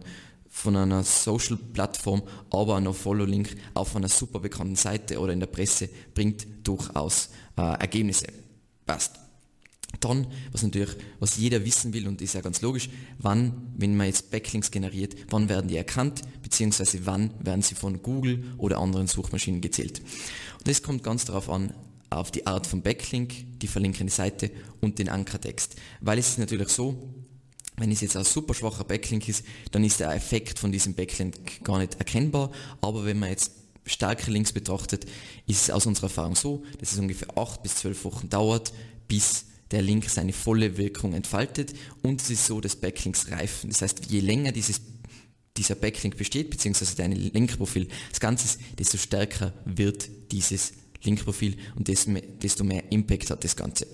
von 0.49 0.75
einer 0.75 1.03
Social-Plattform, 1.03 2.23
aber 2.49 2.77
ein 2.77 2.83
No-Follow-Link 2.83 3.55
auf 3.73 3.95
einer 3.95 4.09
super 4.09 4.39
bekannten 4.39 4.75
Seite 4.75 5.19
oder 5.19 5.33
in 5.33 5.39
der 5.39 5.47
Presse 5.47 5.89
bringt 6.13 6.47
durchaus 6.63 7.29
äh, 7.57 7.61
Ergebnisse. 7.61 8.27
Passt. 8.85 9.19
Dann, 9.99 10.27
was 10.51 10.63
natürlich, 10.63 10.95
was 11.19 11.37
jeder 11.37 11.65
wissen 11.65 11.93
will, 11.93 12.07
und 12.07 12.21
ist 12.21 12.33
ja 12.33 12.41
ganz 12.41 12.61
logisch, 12.61 12.89
wann, 13.17 13.73
wenn 13.77 13.97
man 13.97 14.07
jetzt 14.07 14.31
Backlinks 14.31 14.71
generiert, 14.71 15.15
wann 15.29 15.49
werden 15.49 15.67
die 15.67 15.77
erkannt, 15.77 16.21
beziehungsweise 16.41 17.05
wann 17.05 17.31
werden 17.39 17.61
sie 17.61 17.75
von 17.75 18.01
Google 18.01 18.43
oder 18.57 18.77
anderen 18.77 19.07
Suchmaschinen 19.07 19.61
gezählt. 19.61 19.99
Und 20.59 20.67
das 20.67 20.83
kommt 20.83 21.03
ganz 21.03 21.25
darauf 21.25 21.49
an, 21.49 21.73
auf 22.09 22.31
die 22.31 22.47
Art 22.47 22.65
von 22.65 22.81
Backlink, 22.81 23.59
die 23.59 23.67
verlinkende 23.67 24.11
Seite 24.11 24.51
und 24.81 24.99
den 24.99 25.09
Ankertext. 25.09 25.75
Weil 26.01 26.17
es 26.17 26.29
ist 26.29 26.39
natürlich 26.39 26.69
so, 26.69 26.97
wenn 27.79 27.91
es 27.91 28.01
jetzt 28.01 28.15
ein 28.15 28.23
super 28.23 28.53
schwacher 28.53 28.83
Backlink 28.83 29.27
ist, 29.27 29.45
dann 29.71 29.83
ist 29.83 29.99
der 29.99 30.13
Effekt 30.13 30.59
von 30.59 30.71
diesem 30.71 30.93
Backlink 30.93 31.63
gar 31.63 31.79
nicht 31.79 31.95
erkennbar, 31.95 32.51
aber 32.81 33.05
wenn 33.05 33.19
man 33.19 33.29
jetzt 33.29 33.51
stärkere 33.85 34.31
Links 34.31 34.51
betrachtet, 34.51 35.05
ist 35.47 35.63
es 35.63 35.69
aus 35.71 35.85
unserer 35.85 36.07
Erfahrung 36.07 36.35
so, 36.35 36.63
dass 36.79 36.91
es 36.91 36.99
ungefähr 36.99 37.37
8 37.37 37.63
bis 37.63 37.75
12 37.75 38.05
Wochen 38.05 38.29
dauert, 38.29 38.73
bis 39.07 39.45
der 39.71 39.81
Link 39.81 40.09
seine 40.09 40.33
volle 40.33 40.77
Wirkung 40.77 41.13
entfaltet 41.13 41.73
und 42.01 42.21
es 42.21 42.29
ist 42.29 42.45
so, 42.45 42.59
dass 42.61 42.75
Backlinks 42.75 43.31
reifen. 43.31 43.69
Das 43.69 43.81
heißt, 43.81 44.09
je 44.09 44.19
länger 44.19 44.51
dieses, 44.51 44.81
dieser 45.57 45.75
Backlink 45.75 46.17
besteht, 46.17 46.49
beziehungsweise 46.49 46.95
dein 46.95 47.11
Linkprofil 47.11 47.87
das 48.09 48.19
Ganze 48.19 48.57
desto 48.77 48.97
stärker 48.97 49.53
wird 49.65 50.09
dieses 50.31 50.73
Linkprofil 51.03 51.57
und 51.75 51.87
desto 51.87 52.63
mehr 52.63 52.91
Impact 52.91 53.29
hat 53.29 53.43
das 53.43 53.55
Ganze. 53.55 53.87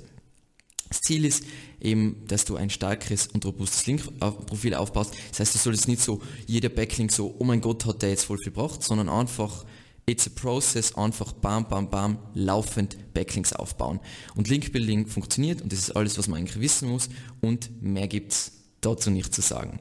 Das 0.89 1.01
Ziel 1.01 1.25
ist 1.25 1.44
eben, 1.82 2.24
dass 2.27 2.46
du 2.46 2.56
ein 2.56 2.70
starkes 2.70 3.27
und 3.27 3.46
robustes 3.46 3.86
Linkprofil 3.88 4.75
aufbaust. 4.75 5.15
Das 5.30 5.39
heißt, 5.39 5.56
du 5.56 5.60
solltest 5.60 5.88
nicht 5.88 6.01
so 6.01 6.22
jeder 6.46 6.70
Backlink 6.70 7.12
so, 7.12 7.36
oh 7.39 7.44
mein 7.44 7.62
Gott, 7.62 7.86
hat 7.86 8.01
der 8.01 8.10
jetzt 8.10 8.25
voll 8.25 8.38
viel 8.38 8.51
gebracht, 8.51 8.84
sondern 8.84 9.10
einfach 9.10 9.65
It's 10.08 10.27
a 10.27 10.32
process, 10.36 10.94
einfach 10.94 11.32
bam, 11.32 11.68
bam, 11.68 11.89
bam, 11.89 12.20
laufend 12.36 12.96
Backlinks 13.15 13.54
aufbauen. 13.54 14.00
Und 14.36 14.48
Linkbuilding 14.50 15.08
funktioniert 15.08 15.63
und 15.63 15.72
das 15.72 15.80
ist 15.80 15.96
alles, 15.96 16.20
was 16.20 16.27
man 16.27 16.39
eigentlich 16.39 16.60
wissen 16.60 16.89
muss 16.89 17.10
und 17.42 17.82
mehr 17.82 18.08
gibt 18.08 18.32
es 18.32 18.51
dazu 18.82 19.10
nicht 19.10 19.34
zu 19.34 19.42
sagen. 19.42 19.80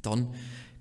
Dann 0.00 0.34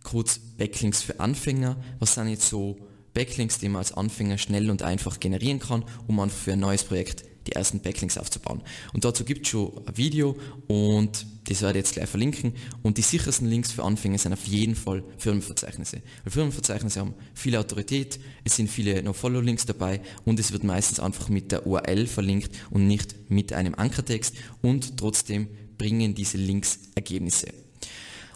kurz 0.03 0.39
Backlinks 0.57 1.01
für 1.01 1.19
Anfänger. 1.19 1.75
Was 1.99 2.13
sind 2.13 2.29
jetzt 2.29 2.47
so 2.47 2.77
Backlinks, 3.13 3.59
die 3.59 3.67
man 3.67 3.79
als 3.79 3.91
Anfänger 3.91 4.37
schnell 4.37 4.69
und 4.69 4.81
einfach 4.81 5.19
generieren 5.19 5.59
kann, 5.59 5.83
um 6.07 6.19
einfach 6.21 6.37
für 6.37 6.53
ein 6.53 6.59
neues 6.59 6.85
Projekt 6.85 7.25
die 7.47 7.53
ersten 7.53 7.79
Backlinks 7.79 8.17
aufzubauen. 8.17 8.61
Und 8.93 9.05
dazu 9.05 9.23
gibt 9.23 9.45
es 9.45 9.51
schon 9.51 9.71
ein 9.85 9.97
Video 9.97 10.37
und 10.67 11.25
das 11.45 11.61
werde 11.61 11.79
ich 11.79 11.85
jetzt 11.85 11.93
gleich 11.93 12.09
verlinken. 12.09 12.53
Und 12.81 12.97
die 12.97 13.01
sichersten 13.01 13.47
Links 13.47 13.71
für 13.71 13.83
Anfänger 13.83 14.17
sind 14.17 14.33
auf 14.33 14.45
jeden 14.45 14.75
Fall 14.75 15.03
Firmenverzeichnisse. 15.17 16.01
Weil 16.23 16.31
Firmenverzeichnisse 16.31 16.99
haben 16.99 17.13
viel 17.33 17.55
Autorität, 17.57 18.19
es 18.43 18.55
sind 18.55 18.69
viele 18.69 19.03
No-Follow-Links 19.03 19.65
dabei 19.65 20.01
und 20.25 20.39
es 20.39 20.51
wird 20.51 20.63
meistens 20.63 20.99
einfach 20.99 21.29
mit 21.29 21.51
der 21.51 21.67
URL 21.67 22.07
verlinkt 22.07 22.51
und 22.69 22.87
nicht 22.87 23.29
mit 23.29 23.53
einem 23.53 23.75
Ankertext 23.75 24.35
und 24.61 24.97
trotzdem 24.97 25.47
bringen 25.77 26.15
diese 26.15 26.37
Links 26.37 26.79
Ergebnisse. 26.95 27.47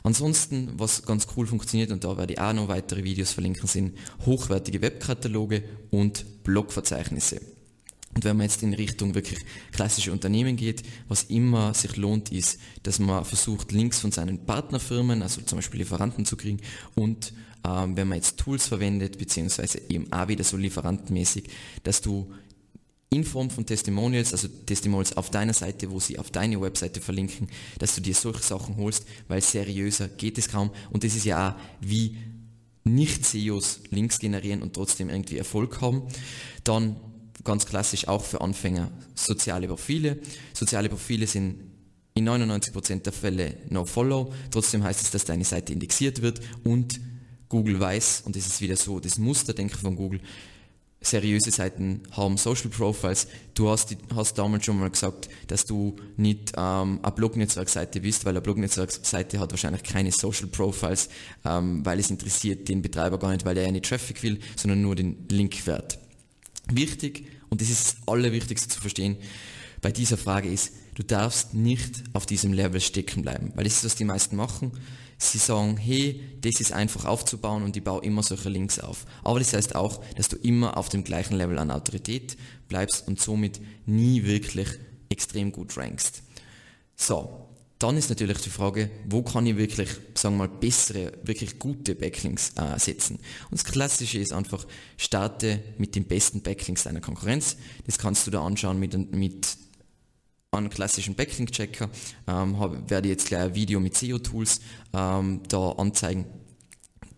Ansonsten, 0.03 0.71
was 0.77 1.03
ganz 1.03 1.27
cool 1.35 1.47
funktioniert, 1.47 1.91
und 1.91 2.03
da 2.03 2.17
werde 2.17 2.33
ich 2.33 2.39
auch 2.39 2.53
noch 2.53 2.69
weitere 2.69 3.03
Videos 3.03 3.33
verlinken, 3.33 3.67
sind 3.67 3.97
hochwertige 4.25 4.81
Webkataloge 4.81 5.63
und 5.91 6.43
Blogverzeichnisse. 6.43 7.41
Und 8.17 8.23
wenn 8.23 8.35
man 8.35 8.47
jetzt 8.47 8.63
in 8.63 8.73
Richtung 8.73 9.13
wirklich 9.13 9.37
klassische 9.71 10.11
Unternehmen 10.11 10.55
geht, 10.55 10.81
was 11.07 11.25
immer 11.25 11.75
sich 11.75 11.97
lohnt, 11.97 12.31
ist, 12.31 12.59
dass 12.81 12.97
man 12.97 13.23
versucht, 13.23 13.71
Links 13.71 13.99
von 13.99 14.11
seinen 14.11 14.43
Partnerfirmen, 14.43 15.21
also 15.21 15.41
zum 15.41 15.59
Beispiel 15.59 15.81
Lieferanten 15.81 16.25
zu 16.25 16.35
kriegen 16.35 16.59
und 16.95 17.31
ähm, 17.63 17.95
wenn 17.95 18.07
man 18.07 18.17
jetzt 18.17 18.37
Tools 18.37 18.65
verwendet, 18.65 19.19
beziehungsweise 19.19 19.79
eben 19.89 20.11
auch 20.11 20.29
wieder 20.29 20.43
so 20.43 20.57
lieferantenmäßig, 20.57 21.43
dass 21.83 22.01
du 22.01 22.33
in 23.11 23.23
Form 23.23 23.51
von 23.51 23.67
Testimonials, 23.67 24.31
also 24.31 24.47
Testimonials 24.47 25.15
auf 25.15 25.29
deiner 25.29 25.53
Seite, 25.53 25.91
wo 25.91 25.99
sie 25.99 26.17
auf 26.17 26.31
deine 26.31 26.59
Webseite 26.59 27.01
verlinken, 27.01 27.49
dass 27.77 27.93
du 27.93 28.01
dir 28.01 28.15
solche 28.15 28.41
Sachen 28.41 28.77
holst, 28.77 29.05
weil 29.27 29.43
seriöser 29.43 30.07
geht 30.07 30.39
es 30.39 30.49
kaum 30.49 30.71
und 30.89 31.03
das 31.03 31.13
ist 31.13 31.25
ja 31.25 31.51
auch 31.51 31.55
wie 31.81 32.17
nicht 32.83 33.25
SEOs 33.27 33.81
Links 33.91 34.17
generieren 34.17 34.63
und 34.63 34.73
trotzdem 34.73 35.09
irgendwie 35.09 35.37
Erfolg 35.37 35.81
haben. 35.81 36.01
Dann 36.63 36.95
ganz 37.47 37.65
klassisch 37.65 38.07
auch 38.07 38.23
für 38.23 38.41
Anfänger 38.41 38.91
soziale 39.15 39.67
Profile. 39.67 40.19
Soziale 40.53 40.89
Profile 40.89 41.25
sind 41.25 41.55
in 42.13 42.27
99% 42.27 43.03
der 43.03 43.13
Fälle 43.13 43.55
No-Follow. 43.69 44.33
Trotzdem 44.51 44.83
heißt 44.83 45.01
es, 45.01 45.11
dass 45.11 45.23
deine 45.23 45.45
Seite 45.45 45.71
indexiert 45.71 46.21
wird 46.21 46.41
und 46.65 46.99
Google 47.47 47.79
weiß, 47.79 48.23
und 48.25 48.35
das 48.35 48.45
ist 48.45 48.59
wieder 48.59 48.75
so 48.75 48.99
das 48.99 49.17
Musterdenken 49.17 49.79
von 49.79 49.95
Google, 49.95 50.19
seriöse 50.99 51.51
Seiten 51.51 52.01
haben 52.11 52.35
Social 52.35 52.69
Profiles. 52.69 53.27
Du 53.53 53.69
hast, 53.69 53.95
hast 54.13 54.37
damals 54.37 54.65
schon 54.65 54.77
mal 54.77 54.89
gesagt, 54.89 55.29
dass 55.47 55.65
du 55.65 55.95
nicht 56.17 56.51
ähm, 56.57 56.99
eine 57.01 57.11
Blog-Netzwerkseite 57.13 58.01
bist, 58.01 58.25
weil 58.25 58.33
eine 58.33 58.41
Blog-Netzwerkseite 58.41 59.39
hat 59.39 59.51
wahrscheinlich 59.51 59.83
keine 59.83 60.11
Social 60.11 60.47
Profiles, 60.47 61.07
ähm, 61.45 61.85
weil 61.85 61.99
es 61.99 62.09
interessiert 62.09 62.67
den 62.67 62.81
Betreiber 62.81 63.19
gar 63.19 63.31
nicht, 63.31 63.45
weil 63.45 63.55
er 63.55 63.67
ja 63.67 63.71
nicht 63.71 63.85
Traffic 63.85 64.21
will, 64.21 64.39
sondern 64.57 64.81
nur 64.81 64.95
den 64.95 65.29
Linkwert. 65.29 65.99
Wichtig, 66.69 67.25
und 67.49 67.61
das 67.61 67.69
ist 67.69 67.85
das 67.85 68.07
Allerwichtigste 68.07 68.67
zu 68.67 68.81
verstehen 68.81 69.17
bei 69.81 69.91
dieser 69.91 70.17
Frage 70.17 70.49
ist, 70.49 70.73
du 70.95 71.03
darfst 71.03 71.53
nicht 71.53 72.03
auf 72.13 72.25
diesem 72.25 72.53
Level 72.53 72.81
stecken 72.81 73.21
bleiben, 73.21 73.51
weil 73.55 73.63
das 73.63 73.77
ist, 73.77 73.85
was 73.85 73.95
die 73.95 74.05
meisten 74.05 74.35
machen. 74.35 74.71
Sie 75.19 75.37
sagen, 75.39 75.77
hey, 75.77 76.21
das 76.41 76.59
ist 76.59 76.71
einfach 76.71 77.05
aufzubauen 77.05 77.63
und 77.63 77.75
ich 77.75 77.83
baue 77.83 78.03
immer 78.03 78.21
solche 78.21 78.49
Links 78.49 78.79
auf. 78.79 79.05
Aber 79.23 79.39
das 79.39 79.53
heißt 79.53 79.75
auch, 79.75 80.03
dass 80.15 80.29
du 80.29 80.35
immer 80.35 80.77
auf 80.77 80.89
dem 80.89 81.03
gleichen 81.03 81.35
Level 81.35 81.57
an 81.57 81.71
Autorität 81.71 82.37
bleibst 82.67 83.07
und 83.07 83.19
somit 83.19 83.59
nie 83.85 84.23
wirklich 84.23 84.67
extrem 85.09 85.51
gut 85.51 85.75
rankst. 85.77 86.21
So, 86.95 87.46
dann 87.79 87.95
ist 87.95 88.09
natürlich 88.09 88.39
die 88.39 88.49
Frage, 88.49 88.89
wo 89.07 89.21
kann 89.21 89.45
ich 89.45 89.55
wirklich, 89.57 89.89
sagen 90.15 90.37
wir 90.37 90.47
mal, 90.47 90.57
bessere, 90.57 91.13
wirklich 91.23 91.59
gute 91.59 91.93
Backlinks 91.93 92.53
äh, 92.57 92.79
setzen. 92.79 93.17
Und 93.51 93.61
das 93.61 93.65
Klassische 93.65 94.17
ist 94.17 94.33
einfach, 94.33 94.65
starte 94.97 95.63
mit 95.77 95.95
den 95.95 96.05
besten 96.05 96.41
Backlinks 96.41 96.83
deiner 96.83 97.01
Konkurrenz. 97.01 97.57
Das 97.85 97.99
kannst 97.99 98.25
du 98.25 98.31
da 98.31 98.43
anschauen 98.43 98.79
mit, 98.79 99.11
mit 99.13 99.57
einem 100.51 100.69
klassischen 100.69 101.15
Backlink-Checker. 101.15 101.89
Ähm, 102.27 102.59
hab, 102.59 102.89
werde 102.89 103.09
jetzt 103.09 103.27
gleich 103.27 103.41
ein 103.41 103.55
Video 103.55 103.79
mit 103.79 103.95
SEO-Tools 103.95 104.61
ähm, 104.93 105.41
da 105.47 105.71
anzeigen. 105.73 106.25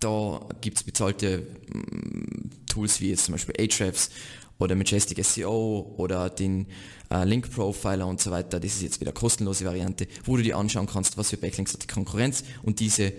Da 0.01 0.47
gibt 0.59 0.77
es 0.77 0.83
bezahlte 0.83 1.47
ähm, 1.73 2.49
Tools 2.67 2.99
wie 2.99 3.09
jetzt 3.09 3.25
zum 3.25 3.33
Beispiel 3.33 3.55
Ahrefs 3.57 4.09
oder 4.57 4.75
Majestic 4.75 5.23
SEO 5.23 5.95
oder 5.97 6.29
den 6.29 6.67
äh, 7.11 7.23
Link 7.25 7.51
Profiler 7.51 8.07
und 8.07 8.21
so 8.21 8.31
weiter. 8.31 8.59
Das 8.59 8.73
ist 8.73 8.81
jetzt 8.81 9.01
wieder 9.01 9.11
kostenlose 9.11 9.65
Variante, 9.65 10.07
wo 10.25 10.37
du 10.37 10.43
dir 10.43 10.57
anschauen 10.57 10.87
kannst, 10.87 11.17
was 11.17 11.29
für 11.29 11.37
Backlinks 11.37 11.73
hat 11.73 11.83
die 11.83 11.87
Konkurrenz 11.87 12.43
und 12.63 12.79
diese 12.79 13.13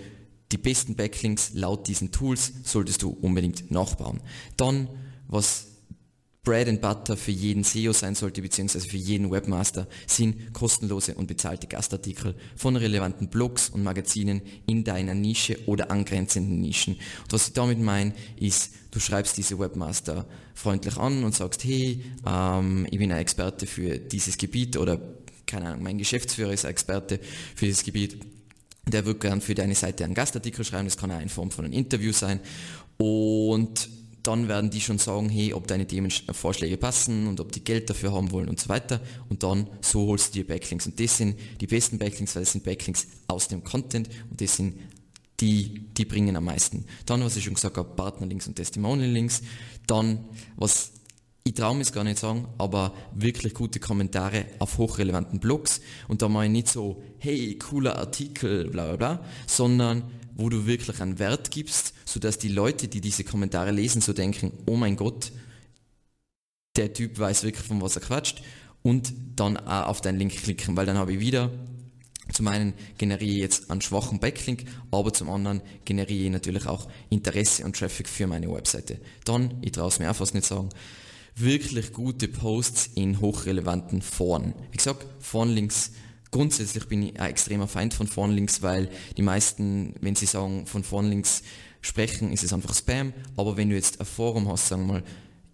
die 0.52 0.58
besten 0.58 0.96
Backlinks 0.96 1.52
laut 1.54 1.86
diesen 1.86 2.10
Tools 2.10 2.52
solltest 2.64 3.02
du 3.02 3.10
unbedingt 3.10 3.70
nachbauen. 3.70 4.20
Dann, 4.56 4.88
was 5.28 5.69
Bread 6.42 6.68
and 6.68 6.80
Butter 6.80 7.18
für 7.18 7.32
jeden 7.32 7.64
SEO 7.64 7.92
sein 7.92 8.14
sollte, 8.14 8.40
beziehungsweise 8.40 8.88
für 8.88 8.96
jeden 8.96 9.30
Webmaster, 9.30 9.86
sind 10.06 10.54
kostenlose 10.54 11.14
und 11.14 11.26
bezahlte 11.26 11.66
Gastartikel 11.66 12.34
von 12.56 12.76
relevanten 12.76 13.28
Blogs 13.28 13.68
und 13.68 13.82
Magazinen 13.82 14.40
in 14.66 14.82
deiner 14.82 15.14
Nische 15.14 15.58
oder 15.66 15.90
angrenzenden 15.90 16.60
Nischen. 16.60 16.94
Und 16.94 17.32
was 17.32 17.48
ich 17.48 17.52
damit 17.52 17.78
meine, 17.78 18.14
ist, 18.38 18.72
du 18.90 19.00
schreibst 19.00 19.36
diese 19.36 19.58
Webmaster 19.58 20.26
freundlich 20.54 20.96
an 20.96 21.24
und 21.24 21.34
sagst, 21.34 21.62
hey, 21.64 22.02
ähm, 22.26 22.86
ich 22.90 22.98
bin 22.98 23.12
ein 23.12 23.18
Experte 23.18 23.66
für 23.66 23.98
dieses 23.98 24.38
Gebiet 24.38 24.78
oder 24.78 24.98
keine 25.46 25.68
Ahnung, 25.68 25.82
mein 25.82 25.98
Geschäftsführer 25.98 26.52
ist 26.52 26.64
ein 26.64 26.70
Experte 26.70 27.20
für 27.54 27.66
dieses 27.66 27.84
Gebiet. 27.84 28.18
Der 28.86 29.04
wird 29.04 29.20
gern 29.20 29.40
für 29.40 29.54
deine 29.54 29.74
Seite 29.74 30.04
einen 30.04 30.14
Gastartikel 30.14 30.64
schreiben, 30.64 30.86
das 30.86 30.96
kann 30.96 31.10
auch 31.10 31.20
in 31.20 31.28
Form 31.28 31.50
von 31.50 31.66
einem 31.66 31.74
Interview 31.74 32.12
sein. 32.12 32.40
Und 32.96 33.88
dann 34.22 34.48
werden 34.48 34.70
die 34.70 34.80
schon 34.80 34.98
sagen, 34.98 35.28
hey, 35.28 35.54
ob 35.54 35.66
deine 35.66 35.86
Themenvorschläge 35.86 36.76
passen 36.76 37.26
und 37.26 37.40
ob 37.40 37.52
die 37.52 37.64
Geld 37.64 37.88
dafür 37.88 38.12
haben 38.12 38.30
wollen 38.30 38.48
und 38.48 38.60
so 38.60 38.68
weiter. 38.68 39.00
Und 39.28 39.42
dann 39.42 39.66
so 39.80 40.06
holst 40.06 40.34
du 40.34 40.40
dir 40.40 40.46
Backlinks. 40.46 40.86
Und 40.86 41.00
das 41.00 41.16
sind 41.16 41.38
die 41.60 41.66
besten 41.66 41.98
Backlinks, 41.98 42.34
weil 42.34 42.42
das 42.42 42.52
sind 42.52 42.64
Backlinks 42.64 43.06
aus 43.28 43.48
dem 43.48 43.64
Content 43.64 44.08
und 44.30 44.40
das 44.40 44.56
sind 44.56 44.74
die, 45.40 45.86
die 45.96 46.04
bringen 46.04 46.36
am 46.36 46.44
meisten. 46.44 46.84
Dann, 47.06 47.24
was 47.24 47.36
ich 47.36 47.44
schon 47.44 47.54
gesagt 47.54 47.78
habe, 47.78 47.88
Partnerlinks 47.96 48.46
und 48.46 48.56
Testimonial-Links. 48.56 49.42
Dann, 49.86 50.24
was 50.56 50.92
ich 51.42 51.54
traue 51.54 51.74
mir 51.74 51.84
gar 51.84 52.04
nicht 52.04 52.18
sagen, 52.18 52.46
aber 52.58 52.92
wirklich 53.14 53.54
gute 53.54 53.80
Kommentare 53.80 54.44
auf 54.58 54.76
hochrelevanten 54.76 55.40
Blogs. 55.40 55.80
Und 56.06 56.20
da 56.20 56.28
mache 56.28 56.44
ich 56.44 56.50
nicht 56.50 56.68
so, 56.68 57.02
hey, 57.18 57.58
cooler 57.58 57.96
Artikel, 57.96 58.68
bla 58.68 58.88
bla 58.88 58.96
bla, 58.96 59.24
sondern 59.46 60.02
wo 60.34 60.48
du 60.48 60.66
wirklich 60.66 61.00
einen 61.00 61.18
Wert 61.18 61.50
gibst, 61.50 61.94
sodass 62.04 62.38
die 62.38 62.48
Leute, 62.48 62.88
die 62.88 63.00
diese 63.00 63.24
Kommentare 63.24 63.70
lesen, 63.70 64.00
so 64.00 64.12
denken, 64.12 64.52
oh 64.66 64.76
mein 64.76 64.96
Gott, 64.96 65.32
der 66.76 66.92
Typ 66.92 67.18
weiß 67.18 67.42
wirklich, 67.42 67.66
von 67.66 67.80
was 67.80 67.96
er 67.96 68.02
quatscht 68.02 68.42
und 68.82 69.12
dann 69.36 69.56
auch 69.56 69.88
auf 69.88 70.00
deinen 70.00 70.18
Link 70.18 70.32
klicken, 70.32 70.76
weil 70.76 70.86
dann 70.86 70.98
habe 70.98 71.12
ich 71.12 71.20
wieder, 71.20 71.50
zum 72.32 72.48
einen 72.48 72.74
generiere 72.96 73.30
ich 73.30 73.38
jetzt 73.38 73.70
einen 73.70 73.80
schwachen 73.80 74.20
Backlink, 74.20 74.64
aber 74.90 75.12
zum 75.12 75.30
anderen 75.30 75.62
generiere 75.84 76.26
ich 76.26 76.30
natürlich 76.30 76.66
auch 76.66 76.88
Interesse 77.08 77.64
und 77.64 77.76
Traffic 77.76 78.08
für 78.08 78.26
meine 78.26 78.50
Webseite. 78.50 79.00
Dann, 79.24 79.58
ich 79.62 79.72
traue 79.72 79.88
es 79.88 79.98
mir 79.98 80.10
auch 80.10 80.16
fast 80.16 80.34
nicht 80.34 80.46
sagen, 80.46 80.68
wirklich 81.34 81.92
gute 81.92 82.28
Posts 82.28 82.90
in 82.94 83.20
hochrelevanten 83.20 84.02
Foren. 84.02 84.54
Wie 84.70 84.76
gesagt, 84.76 85.06
Forenlinks 85.18 85.92
Grundsätzlich 86.30 86.86
bin 86.86 87.02
ich 87.02 87.20
ein 87.20 87.30
extremer 87.30 87.66
Feind 87.66 87.92
von 87.92 88.06
vorn 88.06 88.30
links, 88.30 88.62
weil 88.62 88.88
die 89.16 89.22
meisten, 89.22 89.94
wenn 90.00 90.14
sie 90.14 90.26
sagen 90.26 90.66
von 90.66 90.84
vorn 90.84 91.08
links 91.08 91.42
sprechen, 91.80 92.32
ist 92.32 92.44
es 92.44 92.52
einfach 92.52 92.74
Spam. 92.74 93.12
Aber 93.36 93.56
wenn 93.56 93.70
du 93.70 93.74
jetzt 93.74 94.00
ein 94.00 94.06
Forum 94.06 94.48
hast, 94.48 94.68
sagen 94.68 94.86
wir 94.86 94.92
mal, 94.94 95.02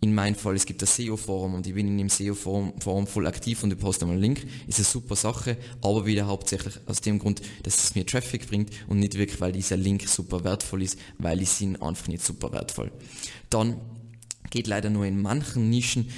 in 0.01 0.15
meinem 0.15 0.35
Fall, 0.35 0.55
es 0.55 0.67
gibt 0.67 0.83
ein 0.83 0.87
SEO-Forum 0.87 1.55
und 1.55 1.67
ich 1.67 1.75
bin 1.75 1.89
in 1.89 1.97
dem 1.97 2.11
SEO-Forum 2.11 2.81
Forum 2.81 3.07
voll 3.07 3.27
aktiv 3.27 3.63
und 3.63 3.71
du 3.71 3.77
postest 3.77 4.07
mal 4.07 4.13
einen 4.13 4.21
Link, 4.21 4.47
ist 4.67 4.79
eine 4.79 4.85
super 4.85 5.17
Sache, 5.17 5.57
aber 5.81 6.05
wieder 6.05 6.27
hauptsächlich 6.27 6.75
aus 6.87 7.01
dem 7.01 7.19
Grund, 7.19 7.41
dass 7.63 7.83
es 7.83 7.95
mir 7.95 8.05
Traffic 8.05 8.47
bringt 8.47 8.71
und 8.89 8.99
nicht 8.99 9.17
wirklich, 9.17 9.41
weil 9.41 9.53
dieser 9.53 9.79
Link 9.79 10.07
super 10.07 10.45
wertvoll 10.45 10.83
ist, 10.83 10.99
weil 11.19 11.39
die 11.39 11.47
sind 11.47 11.81
einfach 11.81 12.09
nicht 12.09 12.23
super 12.23 12.53
wertvoll. 12.53 12.93
Dann 13.49 13.81
Geht 14.51 14.67
leider 14.67 14.91
nur 14.91 15.05
in 15.07 15.21
manchen 15.21 15.71
Nischen, 15.71 16.09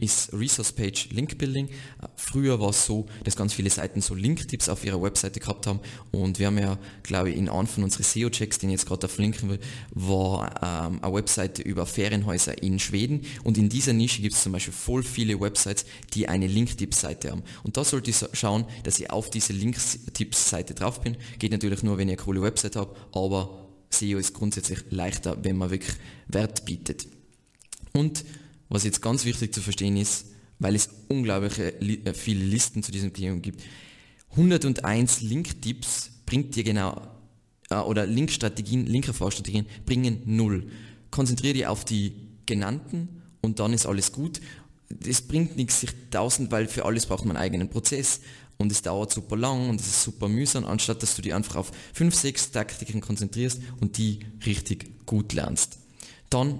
ist 0.00 0.32
Resource 0.32 0.72
Page 0.72 1.08
Link 1.10 1.38
Building. 1.38 1.68
Früher 2.16 2.60
war 2.60 2.70
es 2.70 2.86
so, 2.86 3.06
dass 3.24 3.36
ganz 3.36 3.52
viele 3.52 3.70
Seiten 3.70 4.00
so 4.00 4.14
Link-Tipps 4.14 4.68
auf 4.68 4.84
ihrer 4.84 5.02
Webseite 5.02 5.40
gehabt 5.40 5.66
haben 5.66 5.80
und 6.10 6.38
wir 6.38 6.46
haben 6.46 6.58
ja, 6.58 6.78
glaube 7.02 7.30
ich, 7.30 7.36
in 7.36 7.48
einem 7.48 7.66
von 7.66 7.84
unseren 7.84 8.02
SEO-Checks, 8.02 8.58
den 8.58 8.70
ich 8.70 8.74
jetzt 8.74 8.86
gerade 8.86 9.08
verlinken 9.08 9.50
will, 9.50 9.58
war 9.90 10.50
ähm, 10.62 11.02
eine 11.02 11.14
Webseite 11.14 11.62
über 11.62 11.86
Ferienhäuser 11.86 12.62
in 12.62 12.78
Schweden 12.78 13.22
und 13.44 13.58
in 13.58 13.68
dieser 13.68 13.92
Nische 13.92 14.22
gibt 14.22 14.34
es 14.34 14.42
zum 14.42 14.52
Beispiel 14.52 14.74
voll 14.74 15.02
viele 15.02 15.40
Websites, 15.40 15.84
die 16.14 16.28
eine 16.28 16.46
Link-Tipps-Seite 16.46 17.30
haben. 17.30 17.42
Und 17.62 17.76
da 17.76 17.84
sollte 17.84 18.10
ich 18.10 18.24
schauen, 18.32 18.64
dass 18.84 18.98
ich 18.98 19.10
auf 19.10 19.30
diese 19.30 19.52
Link-Tipps-Seite 19.52 20.74
drauf 20.74 21.00
bin. 21.00 21.16
Geht 21.38 21.52
natürlich 21.52 21.82
nur, 21.82 21.98
wenn 21.98 22.08
ich 22.08 22.16
eine 22.16 22.24
coole 22.24 22.42
Website 22.42 22.76
habe, 22.76 22.94
aber 23.12 23.68
SEO 23.90 24.18
ist 24.18 24.34
grundsätzlich 24.34 24.80
leichter, 24.90 25.36
wenn 25.42 25.56
man 25.56 25.70
wirklich 25.70 25.96
Wert 26.28 26.64
bietet. 26.64 27.06
Und 27.92 28.24
was 28.68 28.84
jetzt 28.84 29.02
ganz 29.02 29.24
wichtig 29.24 29.54
zu 29.54 29.60
verstehen 29.60 29.96
ist, 29.96 30.26
weil 30.58 30.74
es 30.74 30.90
unglaubliche 31.08 31.80
äh, 31.80 32.14
viele 32.14 32.44
Listen 32.44 32.82
zu 32.82 32.92
diesem 32.92 33.12
Thema 33.12 33.38
gibt, 33.38 33.62
101 34.32 35.22
Link-Tipps 35.22 36.10
bringt 36.26 36.54
dir 36.54 36.64
genau, 36.64 37.00
äh, 37.70 37.76
oder 37.76 38.06
Link-Strategien, 38.06 38.86
Linkerfahrstrategien 38.86 39.66
bringen 39.86 40.22
null. 40.26 40.70
Konzentriere 41.10 41.54
dich 41.54 41.66
auf 41.66 41.84
die 41.84 42.12
genannten 42.46 43.22
und 43.40 43.60
dann 43.60 43.72
ist 43.72 43.86
alles 43.86 44.12
gut. 44.12 44.40
Es 45.06 45.22
bringt 45.22 45.56
nichts, 45.56 45.80
sich 45.80 45.90
tausend, 46.10 46.50
weil 46.50 46.66
für 46.66 46.84
alles 46.84 47.06
braucht 47.06 47.24
man 47.24 47.36
einen 47.36 47.44
eigenen 47.44 47.70
Prozess 47.70 48.20
und 48.56 48.72
es 48.72 48.82
dauert 48.82 49.12
super 49.12 49.36
lang 49.36 49.68
und 49.70 49.80
es 49.80 49.86
ist 49.86 50.02
super 50.02 50.28
mühsam, 50.28 50.64
anstatt 50.64 51.02
dass 51.02 51.14
du 51.14 51.22
dich 51.22 51.32
einfach 51.34 51.56
auf 51.56 51.72
5, 51.94 52.14
6 52.14 52.50
Taktiken 52.50 53.00
konzentrierst 53.00 53.60
und 53.80 53.96
die 53.98 54.20
richtig 54.44 55.06
gut 55.06 55.32
lernst. 55.32 55.78
Dann 56.30 56.58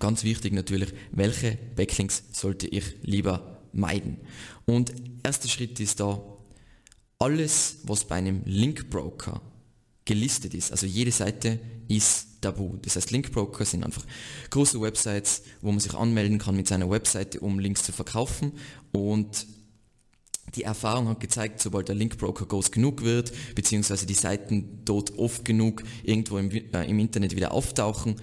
Ganz 0.00 0.24
wichtig 0.24 0.52
natürlich, 0.52 0.92
welche 1.12 1.56
Backlinks 1.76 2.24
sollte 2.32 2.66
ich 2.66 2.96
lieber 3.02 3.60
meiden? 3.72 4.18
Und 4.66 4.92
erster 5.22 5.48
Schritt 5.48 5.78
ist 5.80 6.00
da, 6.00 6.22
alles, 7.18 7.78
was 7.84 8.04
bei 8.04 8.16
einem 8.16 8.42
Linkbroker 8.44 9.40
gelistet 10.04 10.52
ist, 10.52 10.72
also 10.72 10.86
jede 10.86 11.12
Seite 11.12 11.58
ist 11.88 12.42
tabu. 12.42 12.76
Das 12.82 12.96
heißt, 12.96 13.10
Linkbroker 13.10 13.64
sind 13.64 13.84
einfach 13.84 14.04
große 14.50 14.80
Websites, 14.80 15.42
wo 15.62 15.70
man 15.70 15.80
sich 15.80 15.94
anmelden 15.94 16.38
kann 16.38 16.56
mit 16.56 16.68
seiner 16.68 16.90
Webseite, 16.90 17.40
um 17.40 17.58
Links 17.58 17.84
zu 17.84 17.92
verkaufen. 17.92 18.52
Und 18.92 19.46
die 20.54 20.64
Erfahrung 20.64 21.08
hat 21.08 21.20
gezeigt, 21.20 21.60
sobald 21.60 21.88
der 21.88 21.94
Linkbroker 21.94 22.46
groß 22.46 22.70
genug 22.70 23.02
wird, 23.02 23.32
beziehungsweise 23.54 24.06
die 24.06 24.14
Seiten 24.14 24.80
dort 24.84 25.18
oft 25.18 25.44
genug 25.44 25.82
irgendwo 26.02 26.38
im, 26.38 26.50
äh, 26.50 26.84
im 26.88 26.98
Internet 26.98 27.34
wieder 27.34 27.52
auftauchen, 27.52 28.16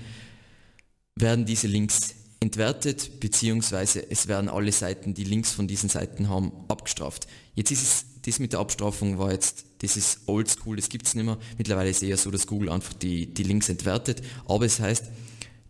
werden 1.15 1.45
diese 1.45 1.67
Links 1.67 2.15
entwertet, 2.39 3.19
beziehungsweise 3.19 4.09
es 4.09 4.27
werden 4.27 4.49
alle 4.49 4.71
Seiten, 4.71 5.13
die 5.13 5.23
Links 5.23 5.51
von 5.51 5.67
diesen 5.67 5.89
Seiten 5.89 6.27
haben, 6.27 6.51
abgestraft. 6.67 7.27
Jetzt 7.53 7.71
ist 7.71 7.83
es, 7.83 8.05
das 8.23 8.39
mit 8.39 8.53
der 8.53 8.59
Abstrafung 8.59 9.19
war 9.19 9.31
jetzt, 9.31 9.65
das 9.79 9.95
ist 9.95 10.21
oldschool, 10.27 10.75
das 10.75 10.89
gibt 10.89 11.07
es 11.07 11.15
nicht 11.15 11.25
mehr. 11.25 11.37
Mittlerweile 11.57 11.89
ist 11.89 11.97
es 11.97 12.09
eher 12.09 12.17
so, 12.17 12.31
dass 12.31 12.47
Google 12.47 12.69
einfach 12.69 12.93
die, 12.93 13.31
die 13.31 13.43
Links 13.43 13.69
entwertet, 13.69 14.21
aber 14.47 14.65
es 14.65 14.79
heißt, 14.79 15.05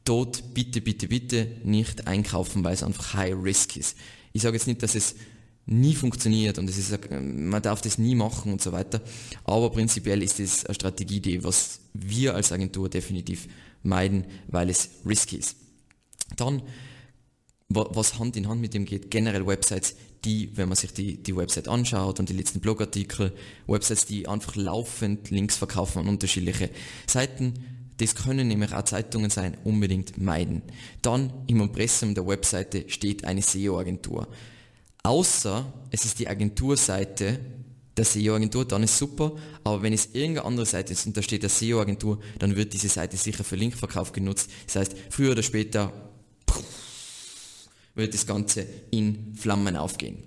dort 0.06 0.54
bitte, 0.54 0.82
bitte, 0.82 1.08
bitte 1.08 1.48
nicht 1.64 2.08
einkaufen, 2.08 2.64
weil 2.64 2.74
es 2.74 2.84
einfach 2.84 3.14
high 3.14 3.36
risk 3.36 3.76
ist. 3.76 3.98
Ich 4.34 4.42
sage 4.42 4.56
jetzt 4.56 4.68
nicht, 4.68 4.82
dass 4.82 4.96
es 4.96 5.16
nie 5.66 5.96
funktioniert 5.96 6.58
und 6.58 6.70
es 6.70 6.78
ist, 6.78 6.98
man 7.12 7.62
darf 7.62 7.82
das 7.82 7.98
nie 7.98 8.16
machen 8.16 8.52
und 8.52 8.62
so 8.62 8.72
weiter, 8.72 9.02
aber 9.44 9.70
prinzipiell 9.72 10.24
ist 10.24 10.40
es 10.40 10.66
eine 10.66 10.74
Strategie, 10.74 11.20
die 11.20 11.44
was 11.44 11.80
wir 11.94 12.36
als 12.36 12.52
Agentur 12.52 12.90
definitiv 12.90 13.48
meiden, 13.84 14.26
weil 14.48 14.70
es 14.70 14.90
risky 15.06 15.38
ist. 15.38 15.58
Dann, 16.36 16.62
was 17.70 18.20
Hand 18.20 18.36
in 18.38 18.48
Hand 18.48 18.62
mit 18.62 18.74
dem 18.74 18.86
geht, 18.86 19.12
generell 19.12 19.48
Websites, 19.48 19.96
die, 20.26 20.56
wenn 20.56 20.70
man 20.70 20.76
sich 20.76 20.94
die, 20.94 21.22
die 21.22 21.36
Website 21.36 21.68
anschaut 21.68 22.20
und 22.20 22.30
die 22.30 22.34
letzten 22.34 22.60
Blogartikel, 22.60 23.34
Websites, 23.68 24.06
die 24.06 24.28
einfach 24.28 24.56
laufend 24.56 25.30
Links 25.30 25.58
verkaufen 25.58 26.00
an 26.00 26.08
unterschiedliche 26.08 26.70
Seiten, 27.08 27.54
das 27.98 28.16
können 28.16 28.48
nämlich 28.48 28.74
auch 28.74 28.84
Zeitungen 28.84 29.30
sein, 29.30 29.58
unbedingt 29.64 30.18
meiden. 30.18 30.64
Dann 31.02 31.32
im 31.48 31.62
Impressum 31.62 32.16
der 32.16 32.26
Webseite 32.26 32.86
steht 32.90 33.26
eine 33.26 33.42
SEO-Agentur. 33.42 34.28
Außer 35.04 35.72
es 35.92 36.06
ist 36.06 36.20
die 36.20 36.28
Agenturseite 36.28 37.40
der 37.98 38.06
SEO-Agentur, 38.06 38.66
dann 38.66 38.84
ist 38.84 38.98
super, 38.98 39.34
aber 39.64 39.82
wenn 39.82 39.94
es 39.94 40.08
irgendeine 40.14 40.46
andere 40.46 40.66
Seite 40.66 40.94
ist 40.94 41.06
und 41.06 41.18
da 41.18 41.22
steht 41.22 41.44
der 41.44 41.50
SEO-Agentur, 41.50 42.20
dann 42.40 42.56
wird 42.56 42.74
diese 42.74 42.88
Seite 42.88 43.18
sicher 43.18 43.44
für 43.44 43.56
Linkverkauf 43.56 44.12
genutzt. 44.14 44.50
Das 44.66 44.78
heißt, 44.78 44.96
früher 45.10 45.32
oder 45.32 45.44
später 45.44 45.92
wird 47.96 48.14
das 48.14 48.26
Ganze 48.26 48.66
in 48.92 49.36
Flammen 49.36 49.76
aufgehen. 49.76 50.24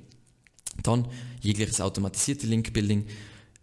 Dann 0.82 1.08
jegliches 1.40 1.80
automatisierte 1.80 2.46
Link-Building 2.46 3.06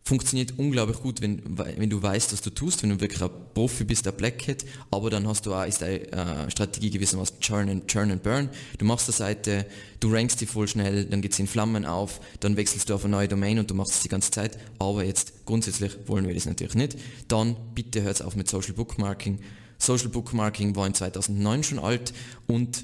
funktioniert 0.03 0.53
unglaublich 0.57 0.97
gut, 0.97 1.21
wenn, 1.21 1.41
wenn 1.57 1.89
du 1.89 2.01
weißt, 2.01 2.33
was 2.33 2.41
du 2.41 2.49
tust, 2.49 2.81
wenn 2.81 2.89
du 2.89 2.99
wirklich 2.99 3.21
ein 3.21 3.29
Profi 3.53 3.83
bist, 3.83 4.05
der 4.05 4.11
Black 4.11 4.47
Hat, 4.47 4.65
aber 4.89 5.09
dann 5.09 5.27
hast 5.27 5.45
du 5.45 5.53
auch, 5.53 5.65
ist 5.65 5.81
deine 5.81 6.11
äh, 6.11 6.51
Strategie 6.51 6.89
gewissermaßen 6.89 7.39
Churn 7.39 7.69
and, 7.69 7.87
Churn 7.87 8.11
and 8.11 8.23
Burn. 8.23 8.49
Du 8.77 8.85
machst 8.85 9.07
eine 9.07 9.13
Seite, 9.13 9.65
du 9.99 10.11
rankst 10.11 10.41
die 10.41 10.47
voll 10.47 10.67
schnell, 10.67 11.05
dann 11.05 11.21
geht 11.21 11.33
es 11.33 11.39
in 11.39 11.47
Flammen 11.47 11.85
auf, 11.85 12.19
dann 12.39 12.57
wechselst 12.57 12.89
du 12.89 12.95
auf 12.95 13.05
eine 13.05 13.11
neue 13.11 13.27
Domain 13.27 13.59
und 13.59 13.69
du 13.69 13.75
machst 13.75 13.93
es 13.93 14.01
die 14.01 14.09
ganze 14.09 14.31
Zeit, 14.31 14.57
aber 14.79 15.03
jetzt 15.03 15.45
grundsätzlich 15.45 15.97
wollen 16.07 16.27
wir 16.27 16.33
das 16.33 16.45
natürlich 16.45 16.75
nicht. 16.75 16.97
Dann 17.27 17.55
bitte 17.75 18.01
hört 18.01 18.23
auf 18.23 18.35
mit 18.35 18.49
Social 18.49 18.73
Bookmarking. 18.73 19.39
Social 19.77 20.09
Bookmarking 20.09 20.75
war 20.75 20.87
in 20.87 20.93
2009 20.93 21.63
schon 21.63 21.79
alt 21.79 22.13
und 22.47 22.83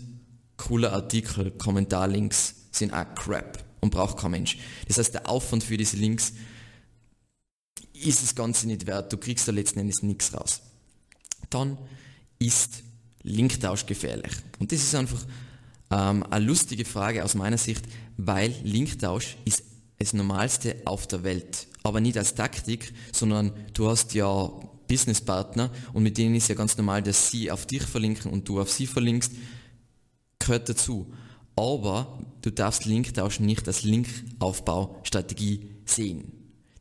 coole 0.58 0.92
Artikel, 0.92 1.52
Kommentarlinks 1.52 2.56
sind 2.72 2.94
auch 2.94 3.06
crap 3.16 3.64
und 3.80 3.92
braucht 3.92 4.18
kein 4.18 4.32
Mensch. 4.32 4.58
Das 4.88 4.98
heißt, 4.98 5.14
der 5.14 5.30
Aufwand 5.30 5.64
für 5.64 5.78
diese 5.78 5.98
Links 5.98 6.34
ist 8.04 8.24
das 8.24 8.36
Ganze 8.36 8.68
nicht 8.68 8.88
wert, 8.88 9.12
du 9.12 9.18
kriegst 9.18 9.48
da 9.48 9.52
letzten 9.52 9.80
Endes 9.80 10.02
nichts 10.02 10.34
raus. 10.34 10.62
Dann 11.50 11.78
ist 12.40 12.84
Linktausch 13.24 13.86
gefährlich. 13.86 14.32
Und 14.60 14.72
das 14.72 14.80
ist 14.80 14.96
einfach 14.96 15.26
ähm, 15.92 16.24
eine 16.30 16.46
lustige 16.46 16.86
Frage 16.86 17.24
aus 17.24 17.36
meiner 17.36 17.58
Sicht, 17.58 17.86
weil 18.18 18.54
Linktausch 18.64 19.38
ist 19.46 19.64
das 20.00 20.14
Normalste 20.14 20.76
auf 20.86 21.08
der 21.08 21.24
Welt. 21.24 21.68
Aber 21.84 22.02
nicht 22.02 22.18
als 22.18 22.36
Taktik, 22.36 22.94
sondern 23.12 23.52
du 23.74 23.90
hast 23.90 24.14
ja 24.14 24.50
Businesspartner 24.88 25.72
und 25.94 26.04
mit 26.04 26.18
denen 26.18 26.36
ist 26.36 26.48
ja 26.48 26.56
ganz 26.56 26.78
normal, 26.78 27.04
dass 27.04 27.30
sie 27.30 27.52
auf 27.52 27.66
dich 27.66 27.84
verlinken 27.84 28.32
und 28.32 28.48
du 28.48 28.62
auf 28.62 28.72
sie 28.72 28.88
verlinkst, 28.88 29.34
gehört 30.40 30.70
dazu. 30.70 31.12
Aber 31.56 32.24
du 32.42 32.52
darfst 32.52 32.86
Linktausch 32.86 33.40
nicht 33.40 33.68
als 33.68 33.84
Linkaufbaustrategie 33.84 35.70
sehen. 35.86 36.32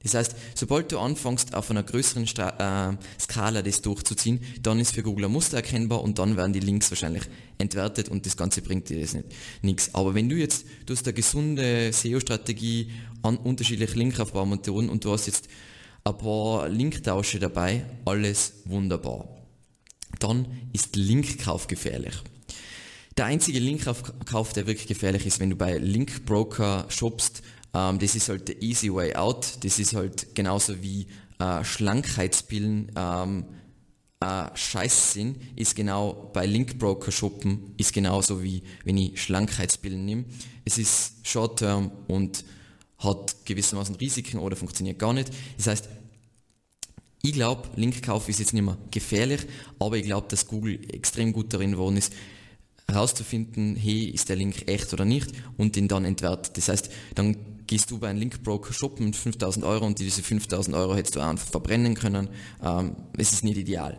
Das 0.07 0.14
heißt, 0.14 0.37
sobald 0.55 0.92
du 0.92 0.99
anfängst, 1.01 1.55
auf 1.55 1.71
einer 1.71 1.83
größeren 1.83 2.29
Stra 2.29 2.92
äh, 2.92 2.97
Skala 3.21 3.62
das 3.62 3.83
durchzuziehen, 3.83 4.40
dann 4.62 4.79
ist 4.79 4.95
für 4.95 5.03
Google 5.03 5.25
ein 5.25 5.33
Muster 5.33 5.57
erkennbar 5.57 6.03
und 6.03 6.21
dann 6.21 6.37
werden 6.37 6.53
die 6.53 6.61
Links 6.61 6.90
wahrscheinlich 6.90 7.25
entwertet 7.59 8.09
und 8.09 8.25
das 8.25 8.37
Ganze 8.37 8.62
bringt 8.62 8.88
dir 8.88 8.99
nicht 8.99 9.16
nichts. 9.62 9.95
Aber 9.95 10.14
wenn 10.14 10.29
du 10.29 10.37
jetzt, 10.37 10.64
du 10.87 10.95
hast 10.95 11.07
eine 11.07 11.14
gesunde 11.14 11.92
SEO-Strategie 11.92 12.90
an 13.23 13.37
unterschiedliche 13.37 13.99
Linkaufbaumethoden 13.99 14.90
und 14.90 15.05
du 15.05 15.12
hast 15.12 15.27
jetzt 15.27 15.49
ein 16.05 16.16
paar 16.16 16.69
Linktausche 16.69 17.40
dabei, 17.40 17.85
alles 18.05 18.53
wunderbar. 18.64 19.27
Dann 20.21 20.47
ist 20.73 20.95
Linkkauf 20.95 21.66
gefährlich. 21.66 22.14
Der 23.16 23.25
einzige 23.25 23.59
Linkkauf, 23.59 24.53
der 24.53 24.66
wirklich 24.66 24.87
gefährlich 24.87 25.27
ist, 25.27 25.40
wenn 25.40 25.51
du 25.51 25.57
bei 25.57 25.79
Linkbroker 25.79 26.85
shoppst, 26.90 27.42
ähm, 27.76 27.98
das 27.98 28.14
ist 28.14 28.28
halt 28.28 28.48
der 28.48 28.62
easy 28.62 28.92
way 28.92 29.14
out. 29.14 29.58
Das 29.60 29.78
ist 29.78 29.94
halt 29.94 30.34
genauso 30.34 30.82
wie 30.82 31.06
äh, 31.38 31.62
Schlankheitspillen 31.62 32.92
ähm, 32.96 33.44
äh, 34.20 34.46
Scheiß 34.54 35.12
sind, 35.12 35.36
ist 35.56 35.76
genau 35.76 36.30
bei 36.32 36.46
Linkbroker 36.46 37.12
shoppen, 37.12 37.74
ist 37.76 37.92
genauso 37.92 38.42
wie 38.42 38.62
wenn 38.84 38.96
ich 38.96 39.22
Schlankheitspillen 39.22 40.04
nehme. 40.04 40.24
Es 40.64 40.78
ist 40.78 41.26
Short-Term 41.26 41.90
und 42.08 42.44
hat 42.98 43.36
gewissermaßen 43.44 43.96
Risiken 43.96 44.38
oder 44.38 44.56
funktioniert 44.56 44.98
gar 44.98 45.12
nicht. 45.12 45.30
Das 45.58 45.66
heißt, 45.66 45.88
ich 47.22 47.32
glaube, 47.32 47.68
Linkkauf 47.76 48.28
ist 48.28 48.38
jetzt 48.38 48.54
nicht 48.54 48.62
mehr 48.62 48.78
gefährlich, 48.90 49.42
aber 49.78 49.98
ich 49.98 50.04
glaube, 50.04 50.28
dass 50.28 50.46
Google 50.46 50.78
extrem 50.94 51.32
gut 51.32 51.52
darin 51.52 51.72
geworden 51.72 51.96
ist, 51.98 52.12
herauszufinden, 52.88 53.77
hey, 53.77 54.05
ist 54.07 54.29
der 54.29 54.37
Link 54.37 54.68
echt 54.68 54.92
oder 54.92 55.05
nicht 55.05 55.33
und 55.57 55.77
ihn 55.77 55.88
dann 55.88 56.05
entwertet. 56.05 56.57
Das 56.57 56.68
heißt, 56.68 56.90
dann 57.14 57.37
gehst 57.66 57.90
du 57.90 57.99
bei 57.99 58.09
einem 58.09 58.20
Linkbroker 58.20 58.72
shoppen 58.72 59.07
mit 59.07 59.16
5000 59.16 59.64
Euro 59.64 59.87
und 59.87 59.99
diese 59.99 60.22
5000 60.22 60.77
Euro 60.77 60.94
hättest 60.94 61.16
du 61.16 61.20
einfach 61.20 61.49
verbrennen 61.49 61.94
können. 61.94 62.29
Ähm, 62.62 62.96
es 63.16 63.33
ist 63.33 63.44
nicht 63.44 63.59
ideal. 63.59 63.99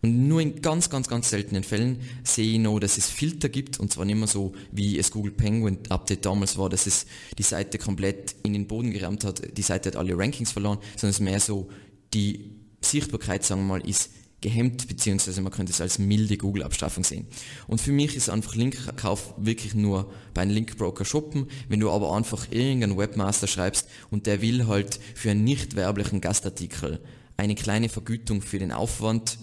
Und 0.00 0.28
nur 0.28 0.40
in 0.40 0.62
ganz, 0.62 0.90
ganz, 0.90 1.08
ganz 1.08 1.30
seltenen 1.30 1.64
Fällen 1.64 2.00
sehe 2.22 2.52
ich 2.52 2.58
noch, 2.58 2.78
dass 2.78 2.98
es 2.98 3.08
Filter 3.10 3.48
gibt 3.48 3.80
und 3.80 3.92
zwar 3.92 4.04
nicht 4.04 4.16
mehr 4.16 4.28
so, 4.28 4.52
wie 4.70 4.98
es 4.98 5.10
Google 5.10 5.32
Penguin 5.32 5.78
Update 5.88 6.24
damals 6.24 6.56
war, 6.56 6.68
dass 6.68 6.86
es 6.86 7.06
die 7.36 7.42
Seite 7.42 7.78
komplett 7.78 8.36
in 8.44 8.52
den 8.52 8.68
Boden 8.68 8.92
gerammt 8.92 9.24
hat, 9.24 9.56
die 9.56 9.62
Seite 9.62 9.88
hat 9.88 9.96
alle 9.96 10.16
Rankings 10.16 10.52
verloren, 10.52 10.78
sondern 10.96 11.10
es 11.10 11.16
ist 11.16 11.20
mehr 11.20 11.40
so, 11.40 11.68
die 12.14 12.52
Sichtbarkeit, 12.80 13.44
sagen 13.44 13.62
wir 13.62 13.78
mal, 13.78 13.88
ist 13.88 14.10
gehemmt, 14.40 14.86
beziehungsweise 14.86 15.40
man 15.40 15.52
könnte 15.52 15.72
es 15.72 15.80
als 15.80 15.98
milde 15.98 16.36
Google-Abstrafung 16.36 17.02
sehen. 17.02 17.26
Und 17.66 17.80
für 17.80 17.92
mich 17.92 18.14
ist 18.14 18.30
einfach 18.30 18.54
Linkkauf 18.54 19.34
wirklich 19.36 19.74
nur 19.74 20.12
bei 20.34 20.42
einem 20.42 20.52
Linkbroker 20.52 21.04
shoppen. 21.04 21.48
Wenn 21.68 21.80
du 21.80 21.90
aber 21.90 22.14
einfach 22.14 22.46
irgendeinen 22.50 22.96
Webmaster 22.96 23.46
schreibst 23.46 23.88
und 24.10 24.26
der 24.26 24.40
will 24.40 24.66
halt 24.66 25.00
für 25.14 25.30
einen 25.30 25.44
nicht 25.44 25.74
werblichen 25.74 26.20
Gastartikel 26.20 27.00
eine 27.36 27.54
kleine 27.54 27.88
Vergütung 27.88 28.42
für 28.42 28.58
den 28.58 28.72
Aufwand, 28.72 29.38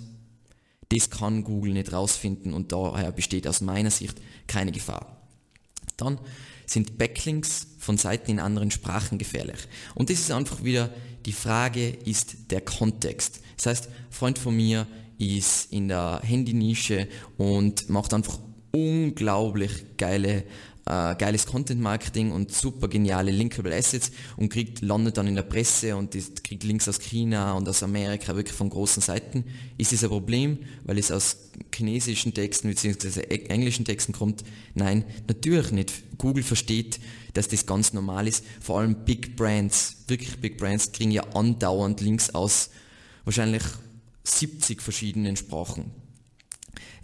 das 0.89 1.09
kann 1.09 1.43
Google 1.43 1.73
nicht 1.73 1.91
rausfinden 1.91 2.53
und 2.53 2.71
daher 2.71 3.11
besteht 3.11 3.47
aus 3.47 3.61
meiner 3.61 3.91
Sicht 3.91 4.21
keine 4.47 4.71
Gefahr. 4.71 5.21
Dann 5.97 6.19
sind 6.65 6.97
Backlinks 6.97 7.67
von 7.77 7.97
Seiten 7.97 8.31
in 8.31 8.39
anderen 8.39 8.71
Sprachen 8.71 9.17
gefährlich. 9.17 9.59
Und 9.93 10.09
das 10.09 10.19
ist 10.19 10.31
einfach 10.31 10.63
wieder, 10.63 10.89
die 11.25 11.33
Frage 11.33 11.89
ist 11.89 12.51
der 12.51 12.61
Kontext. 12.61 13.41
Das 13.57 13.65
heißt, 13.67 13.89
Freund 14.09 14.37
von 14.37 14.55
mir 14.55 14.87
ist 15.17 15.71
in 15.71 15.87
der 15.87 16.21
Handynische 16.23 17.07
und 17.37 17.89
macht 17.89 18.13
einfach 18.13 18.39
unglaublich 18.71 19.97
geile 19.97 20.43
äh, 20.85 21.15
geiles 21.15 21.47
Content 21.47 21.81
Marketing 21.81 22.31
und 22.31 22.51
super 22.51 22.87
geniale 22.87 23.31
linkable 23.31 23.75
Assets 23.75 24.11
und 24.37 24.49
kriegt, 24.49 24.81
landet 24.81 25.17
dann 25.17 25.27
in 25.27 25.35
der 25.35 25.43
Presse 25.43 25.95
und 25.95 26.13
ist, 26.13 26.43
kriegt 26.43 26.63
Links 26.63 26.87
aus 26.87 26.99
China 26.99 27.53
und 27.53 27.67
aus 27.67 27.81
Amerika 27.81 28.35
wirklich 28.35 28.55
von 28.55 28.69
großen 28.69 29.01
Seiten. 29.01 29.45
Ist 29.77 29.93
das 29.93 30.03
ein 30.03 30.09
Problem, 30.09 30.59
weil 30.83 30.97
es 30.97 31.11
aus 31.11 31.37
chinesischen 31.73 32.33
Texten 32.33 32.69
bzw. 32.69 33.21
englischen 33.47 33.85
Texten 33.85 34.13
kommt? 34.13 34.43
Nein, 34.75 35.05
natürlich 35.27 35.71
nicht. 35.71 36.17
Google 36.17 36.43
versteht, 36.43 36.99
dass 37.33 37.47
das 37.47 37.65
ganz 37.65 37.93
normal 37.93 38.27
ist. 38.27 38.45
Vor 38.61 38.79
allem 38.79 39.05
Big 39.05 39.35
Brands, 39.35 39.97
wirklich 40.07 40.39
Big 40.39 40.57
Brands, 40.57 40.91
kriegen 40.91 41.11
ja 41.11 41.23
andauernd 41.33 41.99
Links 42.01 42.29
aus 42.29 42.69
wahrscheinlich 43.23 43.63
70 44.23 44.81
verschiedenen 44.81 45.35
Sprachen. 45.35 46.04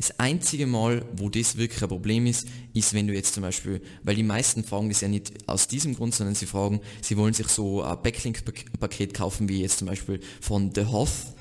Das 0.02 0.20
einzige 0.20 0.66
Mal, 0.66 1.06
wo 1.16 1.30
das 1.30 1.58
wirklich 1.58 1.84
ein 1.84 1.88
Problem 1.88 2.26
ist, 2.26 2.48
ist, 2.74 2.96
wenn 2.96 3.06
du 3.06 3.14
jetzt 3.14 3.36
zum 3.36 3.44
Beispiel, 3.44 3.82
weil 4.02 4.16
die 4.16 4.24
meisten 4.24 4.64
fragen 4.64 4.90
das 4.90 5.02
ja 5.02 5.08
nicht 5.08 5.48
aus 5.48 5.68
diesem 5.68 5.94
Grund, 5.94 6.16
sondern 6.16 6.34
sie 6.34 6.48
fragen, 6.48 6.82
sie 7.04 7.18
wollen 7.18 7.36
sich 7.36 7.48
so 7.50 7.84
ein 7.84 8.02
Backlink-Paket 8.02 9.14
kaufen, 9.14 9.48
wie 9.48 9.62
jetzt 9.62 9.78
zum 9.78 9.88
Beispiel 9.88 10.20
von 10.42 10.72
The 10.74 10.86
Hoth. 10.86 11.36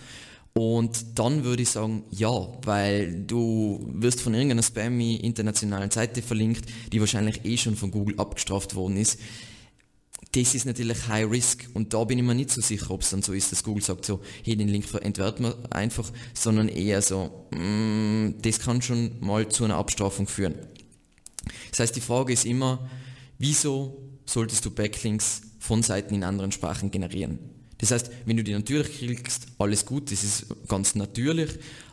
Und 0.52 1.18
dann 1.18 1.42
würde 1.44 1.62
ich 1.62 1.70
sagen, 1.70 2.04
ja, 2.10 2.48
weil 2.62 3.22
du 3.22 3.82
wirst 3.94 4.20
von 4.20 4.34
irgendeiner 4.34 4.62
spammy 4.62 5.16
internationalen 5.16 5.90
Seite 5.90 6.20
verlinkt, 6.20 6.68
die 6.92 7.00
wahrscheinlich 7.00 7.46
eh 7.46 7.56
schon 7.56 7.76
von 7.76 7.90
Google 7.90 8.20
abgestraft 8.20 8.74
worden 8.74 8.98
ist 8.98 9.18
das 10.32 10.54
ist 10.54 10.64
natürlich 10.64 11.08
High 11.08 11.28
Risk 11.28 11.68
und 11.74 11.92
da 11.92 12.04
bin 12.04 12.18
ich 12.18 12.24
mir 12.24 12.34
nicht 12.34 12.50
so 12.50 12.60
sicher, 12.60 12.90
ob 12.90 13.02
es 13.02 13.10
dann 13.10 13.22
so 13.22 13.32
ist, 13.32 13.50
dass 13.50 13.64
Google 13.64 13.82
sagt 13.82 14.04
so, 14.04 14.20
hey, 14.44 14.56
den 14.56 14.68
Link 14.68 14.86
entwerten 15.00 15.44
wir 15.44 15.56
einfach, 15.70 16.10
sondern 16.34 16.68
eher 16.68 17.02
so, 17.02 17.48
mm, 17.50 18.40
das 18.40 18.60
kann 18.60 18.80
schon 18.80 19.18
mal 19.20 19.48
zu 19.48 19.64
einer 19.64 19.76
Abstrafung 19.76 20.28
führen. 20.28 20.54
Das 21.70 21.80
heißt, 21.80 21.96
die 21.96 22.00
Frage 22.00 22.32
ist 22.32 22.44
immer, 22.44 22.88
wieso 23.38 24.02
solltest 24.24 24.64
du 24.64 24.70
Backlinks 24.70 25.42
von 25.58 25.82
Seiten 25.82 26.14
in 26.14 26.22
anderen 26.22 26.52
Sprachen 26.52 26.92
generieren? 26.92 27.40
Das 27.78 27.90
heißt, 27.90 28.10
wenn 28.26 28.36
du 28.36 28.44
die 28.44 28.52
natürlich 28.52 28.98
kriegst, 28.98 29.48
alles 29.58 29.84
gut, 29.84 30.12
das 30.12 30.22
ist 30.22 30.46
ganz 30.68 30.94
natürlich, 30.94 31.50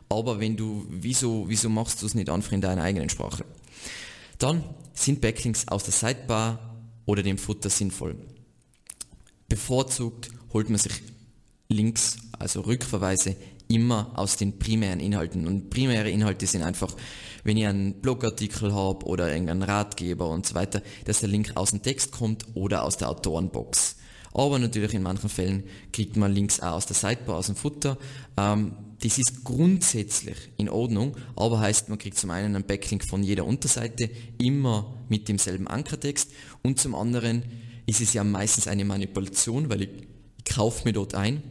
aber 0.09 0.39
wenn 0.39 0.55
du, 0.55 0.85
wieso, 0.89 1.45
wieso 1.47 1.69
machst 1.69 2.01
du 2.01 2.05
es 2.05 2.13
nicht 2.13 2.29
einfach 2.29 2.51
in 2.51 2.61
deiner 2.61 2.83
eigenen 2.83 3.09
Sprache? 3.09 3.45
Dann 4.37 4.63
sind 4.93 5.21
Backlinks 5.21 5.67
aus 5.67 5.83
der 5.83 5.93
Sidebar 5.93 6.76
oder 7.07 7.23
dem 7.23 7.39
Futter 7.39 7.71
sinnvoll. 7.71 8.15
Bevorzugt 9.49 10.29
holt 10.53 10.69
man 10.69 10.77
sich 10.77 11.01
Links, 11.69 12.17
also 12.37 12.61
Rückverweise, 12.61 13.35
immer 13.67 14.11
aus 14.15 14.37
den 14.37 14.59
primären 14.59 14.99
Inhalten. 14.99 15.47
Und 15.47 15.69
primäre 15.69 16.09
Inhalte 16.09 16.45
sind 16.45 16.63
einfach, 16.63 16.95
wenn 17.43 17.57
ich 17.57 17.65
einen 17.65 18.01
Blogartikel 18.01 18.73
habe 18.73 19.05
oder 19.05 19.31
irgendeinen 19.31 19.63
Ratgeber 19.63 20.29
und 20.29 20.45
so 20.45 20.55
weiter, 20.55 20.81
dass 21.05 21.19
der 21.19 21.29
Link 21.29 21.53
aus 21.55 21.71
dem 21.71 21.81
Text 21.81 22.11
kommt 22.11 22.45
oder 22.53 22.83
aus 22.83 22.97
der 22.97 23.09
Autorenbox. 23.09 23.95
Aber 24.33 24.59
natürlich 24.59 24.93
in 24.93 25.01
manchen 25.01 25.29
Fällen 25.29 25.63
kriegt 25.91 26.15
man 26.15 26.31
Links 26.31 26.59
auch 26.59 26.73
aus 26.73 26.85
der 26.85 26.95
Sidebar, 26.95 27.37
aus 27.37 27.47
dem 27.47 27.55
Futter. 27.55 27.97
Ähm, 28.37 28.73
das 29.01 29.17
ist 29.17 29.43
grundsätzlich 29.43 30.37
in 30.57 30.69
Ordnung, 30.69 31.15
aber 31.35 31.59
heißt, 31.59 31.89
man 31.89 31.99
kriegt 31.99 32.17
zum 32.17 32.31
einen 32.31 32.55
einen 32.55 32.65
Backlink 32.65 33.03
von 33.03 33.21
jeder 33.21 33.45
Unterseite, 33.45 34.09
immer 34.39 34.95
mit 35.07 35.27
demselben 35.27 35.67
Ankertext 35.67 36.31
und 36.63 36.79
zum 36.79 36.95
anderen 36.95 37.43
ist 37.85 38.01
es 38.01 38.13
ja 38.13 38.23
meistens 38.23 38.67
eine 38.67 38.85
Manipulation, 38.85 39.69
weil 39.69 39.83
ich, 39.83 39.89
ich 40.37 40.55
kaufe 40.55 40.83
mir 40.85 40.93
dort 40.93 41.15
ein 41.15 41.43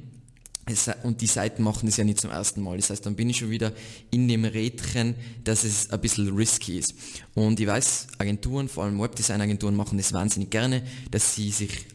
und 1.05 1.21
die 1.21 1.29
Seiten 1.29 1.63
machen 1.63 1.89
es 1.89 1.97
ja 1.97 2.03
nicht 2.03 2.21
zum 2.21 2.31
ersten 2.31 2.61
Mal. 2.61 2.77
Das 2.77 2.91
heißt, 2.91 3.07
dann 3.07 3.15
bin 3.15 3.31
ich 3.31 3.37
schon 3.37 3.51
wieder 3.51 3.73
in 4.11 4.27
dem 4.27 4.45
Rädchen, 4.45 5.15
dass 5.45 5.63
es 5.63 5.91
ein 5.91 6.01
bisschen 6.01 6.35
risky 6.35 6.79
ist. 6.79 6.95
Und 7.35 7.61
ich 7.61 7.69
weiß, 7.69 8.09
Agenturen, 8.19 8.69
vor 8.69 8.83
allem 8.85 9.01
Webdesign-Agenturen 9.01 9.77
machen 9.77 9.97
das 9.97 10.13
wahnsinnig 10.13 10.51
gerne, 10.51 10.83
dass 11.13 11.37
sie 11.37 11.51
sich 11.51 11.87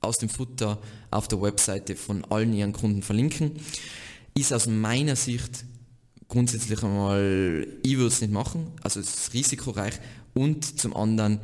aus 0.00 0.18
dem 0.18 0.28
Futter 0.28 0.80
auf 1.10 1.26
der 1.26 1.42
Webseite 1.42 1.96
von 1.96 2.24
allen 2.26 2.54
ihren 2.54 2.72
Kunden 2.72 3.02
verlinken 3.02 3.60
ist 4.34 4.52
aus 4.52 4.66
meiner 4.66 5.16
Sicht 5.16 5.64
grundsätzlich 6.28 6.82
einmal, 6.82 7.66
ich 7.82 7.96
würde 7.96 8.06
es 8.06 8.20
nicht 8.20 8.32
machen, 8.32 8.68
also 8.82 9.00
es 9.00 9.14
ist 9.14 9.34
risikoreich 9.34 9.94
und 10.32 10.78
zum 10.78 10.96
anderen 10.96 11.40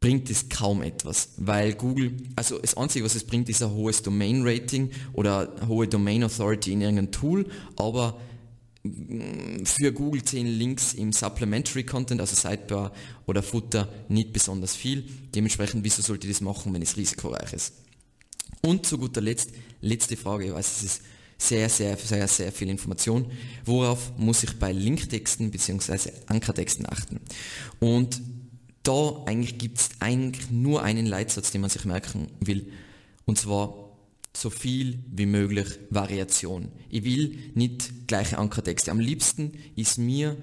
bringt 0.00 0.30
es 0.30 0.48
kaum 0.48 0.82
etwas, 0.82 1.30
weil 1.36 1.74
Google, 1.74 2.12
also 2.36 2.58
das 2.58 2.76
Einzige, 2.76 3.04
was 3.04 3.14
es 3.14 3.24
bringt, 3.24 3.48
ist 3.48 3.62
ein 3.62 3.70
hohes 3.70 4.02
Domain-Rating 4.02 4.90
oder 5.12 5.54
hohe 5.66 5.86
Domain-Authority 5.88 6.72
in 6.72 6.80
irgendeinem 6.80 7.12
Tool, 7.12 7.46
aber 7.76 8.20
mm, 8.82 9.64
für 9.64 9.92
Google 9.92 10.22
zählen 10.24 10.46
Links 10.46 10.94
im 10.94 11.12
Supplementary 11.12 11.84
Content, 11.84 12.20
also 12.20 12.34
Sidebar 12.34 12.92
oder 13.26 13.42
Footer, 13.42 13.88
nicht 14.08 14.32
besonders 14.32 14.74
viel. 14.74 15.04
Dementsprechend, 15.34 15.84
wieso 15.84 16.02
sollte 16.02 16.26
ich 16.26 16.34
das 16.34 16.40
machen, 16.40 16.74
wenn 16.74 16.82
es 16.82 16.96
risikoreich 16.96 17.52
ist? 17.52 17.74
Und 18.60 18.84
zu 18.86 18.98
guter 18.98 19.20
Letzt, 19.20 19.52
letzte 19.80 20.16
Frage, 20.16 20.46
ich 20.46 20.52
weiß, 20.52 20.78
es 20.78 20.82
ist 20.82 21.02
sehr, 21.48 21.68
sehr, 21.68 21.96
sehr, 21.96 22.28
sehr 22.28 22.52
viel 22.52 22.70
Information. 22.70 23.26
Worauf 23.64 24.16
muss 24.16 24.42
ich 24.44 24.58
bei 24.58 24.72
Linktexten 24.72 25.50
bzw. 25.50 26.10
Ankertexten 26.26 26.86
achten? 26.88 27.20
Und 27.80 28.20
da 28.84 29.22
eigentlich 29.26 29.58
gibt 29.58 29.78
es 29.78 29.90
eigentlich 30.00 30.50
nur 30.50 30.82
einen 30.82 31.06
Leitsatz, 31.06 31.50
den 31.50 31.60
man 31.60 31.70
sich 31.70 31.84
merken 31.84 32.28
will. 32.40 32.72
Und 33.24 33.38
zwar 33.38 33.74
so 34.36 34.50
viel 34.50 35.00
wie 35.10 35.26
möglich 35.26 35.66
Variation. 35.90 36.68
Ich 36.90 37.04
will 37.04 37.38
nicht 37.54 38.06
gleiche 38.06 38.38
Ankertexte. 38.38 38.90
Am 38.90 39.00
liebsten 39.00 39.52
ist 39.76 39.98
mir, 39.98 40.36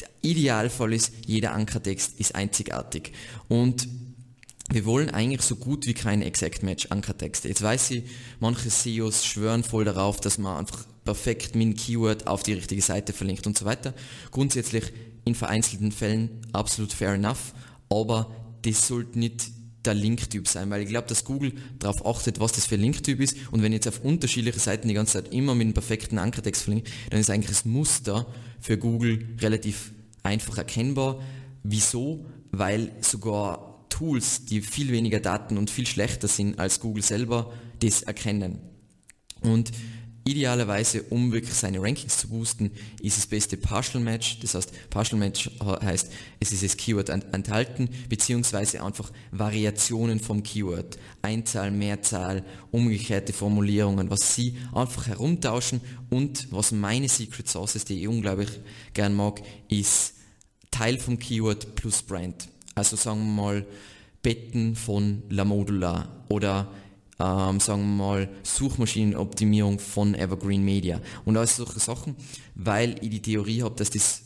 der 0.00 0.08
Idealfall 0.20 0.92
ist, 0.92 1.12
jeder 1.26 1.52
Ankertext 1.52 2.18
ist 2.18 2.34
einzigartig. 2.34 3.12
Und 3.48 3.88
wir 4.74 4.84
wollen 4.84 5.10
eigentlich 5.10 5.42
so 5.42 5.56
gut 5.56 5.86
wie 5.86 5.94
keine 5.94 6.24
Exact 6.24 6.62
Match 6.62 6.86
Ankertexte. 6.90 7.48
Jetzt 7.48 7.62
weiß 7.62 7.90
ich, 7.92 8.04
manche 8.40 8.68
CEOs 8.68 9.24
schwören 9.24 9.64
voll 9.64 9.84
darauf, 9.84 10.20
dass 10.20 10.38
man 10.38 10.58
einfach 10.58 10.84
perfekt 11.04 11.54
mit 11.56 11.78
Keyword 11.78 12.26
auf 12.26 12.42
die 12.42 12.54
richtige 12.54 12.82
Seite 12.82 13.12
verlinkt 13.12 13.46
und 13.46 13.58
so 13.58 13.64
weiter. 13.64 13.92
Grundsätzlich 14.30 14.84
in 15.24 15.34
vereinzelten 15.34 15.92
Fällen 15.92 16.30
absolut 16.52 16.92
fair 16.92 17.14
enough, 17.14 17.54
aber 17.88 18.30
das 18.62 18.86
sollte 18.86 19.18
nicht 19.18 19.50
der 19.84 19.94
Linktyp 19.94 20.46
sein, 20.46 20.70
weil 20.70 20.82
ich 20.82 20.88
glaube, 20.88 21.08
dass 21.08 21.24
Google 21.24 21.54
darauf 21.80 22.06
achtet, 22.06 22.38
was 22.38 22.52
das 22.52 22.66
für 22.66 22.76
ein 22.76 22.82
Linktyp 22.82 23.20
ist 23.20 23.36
und 23.50 23.62
wenn 23.62 23.72
jetzt 23.72 23.88
auf 23.88 24.04
unterschiedliche 24.04 24.60
Seiten 24.60 24.86
die 24.86 24.94
ganze 24.94 25.14
Zeit 25.14 25.34
immer 25.34 25.54
mit 25.54 25.64
einem 25.64 25.74
perfekten 25.74 26.18
Ankertext 26.18 26.62
verlinke, 26.62 26.90
dann 27.10 27.20
ist 27.20 27.30
eigentlich 27.30 27.50
das 27.50 27.64
Muster 27.64 28.26
für 28.60 28.78
Google 28.78 29.26
relativ 29.40 29.92
einfach 30.22 30.58
erkennbar. 30.58 31.20
Wieso? 31.64 32.26
Weil 32.52 32.92
sogar 33.00 33.71
Tools, 33.92 34.46
die 34.46 34.62
viel 34.62 34.90
weniger 34.90 35.20
Daten 35.20 35.58
und 35.58 35.70
viel 35.70 35.86
schlechter 35.86 36.26
sind 36.26 36.58
als 36.58 36.80
Google 36.80 37.02
selber, 37.02 37.52
das 37.80 38.02
erkennen. 38.02 38.58
Und 39.42 39.70
idealerweise, 40.24 41.02
um 41.10 41.30
wirklich 41.32 41.52
seine 41.52 41.82
Rankings 41.82 42.16
zu 42.16 42.28
boosten, 42.28 42.70
ist 43.02 43.18
das 43.18 43.26
beste 43.26 43.58
Partial 43.58 44.02
Match. 44.02 44.38
Das 44.40 44.54
heißt, 44.54 44.88
Partial 44.88 45.18
Match 45.18 45.50
heißt, 45.60 46.10
es 46.40 46.52
ist 46.52 46.62
das 46.62 46.76
Keyword 46.78 47.10
enthalten, 47.10 47.90
beziehungsweise 48.08 48.82
einfach 48.82 49.12
Variationen 49.30 50.20
vom 50.20 50.42
Keyword. 50.42 50.98
Einzahl, 51.20 51.70
Mehrzahl, 51.70 52.44
umgekehrte 52.70 53.34
Formulierungen, 53.34 54.08
was 54.08 54.34
Sie 54.34 54.56
einfach 54.72 55.06
herumtauschen 55.06 55.82
und 56.08 56.50
was 56.50 56.72
meine 56.72 57.10
Secret 57.10 57.48
Sources, 57.48 57.84
die 57.84 58.00
ich 58.00 58.08
unglaublich 58.08 58.48
gern 58.94 59.12
mag, 59.12 59.42
ist 59.68 60.14
Teil 60.70 60.98
vom 60.98 61.18
Keyword 61.18 61.74
plus 61.74 62.02
Brand. 62.02 62.48
Also 62.74 62.96
sagen 62.96 63.20
wir 63.20 63.42
mal, 63.42 63.66
Betten 64.22 64.76
von 64.76 65.22
La 65.30 65.44
Modula 65.44 66.24
oder 66.28 66.68
ähm, 67.18 67.60
sagen 67.60 67.82
wir 67.82 68.04
mal 68.04 68.28
Suchmaschinenoptimierung 68.42 69.78
von 69.78 70.14
Evergreen 70.14 70.64
Media 70.64 71.00
und 71.24 71.36
all 71.36 71.46
solche 71.46 71.80
Sachen, 71.80 72.16
weil 72.54 72.96
ich 73.02 73.10
die 73.10 73.22
Theorie 73.22 73.62
habe, 73.62 73.74
dass 73.74 73.90
das 73.90 74.22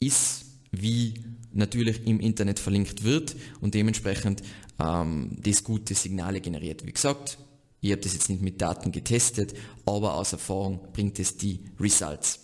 ist, 0.00 0.44
wie 0.70 1.14
natürlich 1.52 2.06
im 2.06 2.20
Internet 2.20 2.58
verlinkt 2.58 3.04
wird 3.04 3.34
und 3.60 3.74
dementsprechend 3.74 4.42
ähm, 4.78 5.36
das 5.42 5.64
gute 5.64 5.94
Signale 5.94 6.40
generiert. 6.40 6.86
Wie 6.86 6.92
gesagt, 6.92 7.38
Ich 7.80 7.92
habe 7.92 8.02
das 8.02 8.14
jetzt 8.14 8.28
nicht 8.28 8.42
mit 8.42 8.60
Daten 8.60 8.90
getestet, 8.90 9.54
aber 9.84 10.14
aus 10.14 10.32
Erfahrung 10.32 10.80
bringt 10.92 11.18
es 11.18 11.36
die 11.36 11.60
Results. 11.78 12.40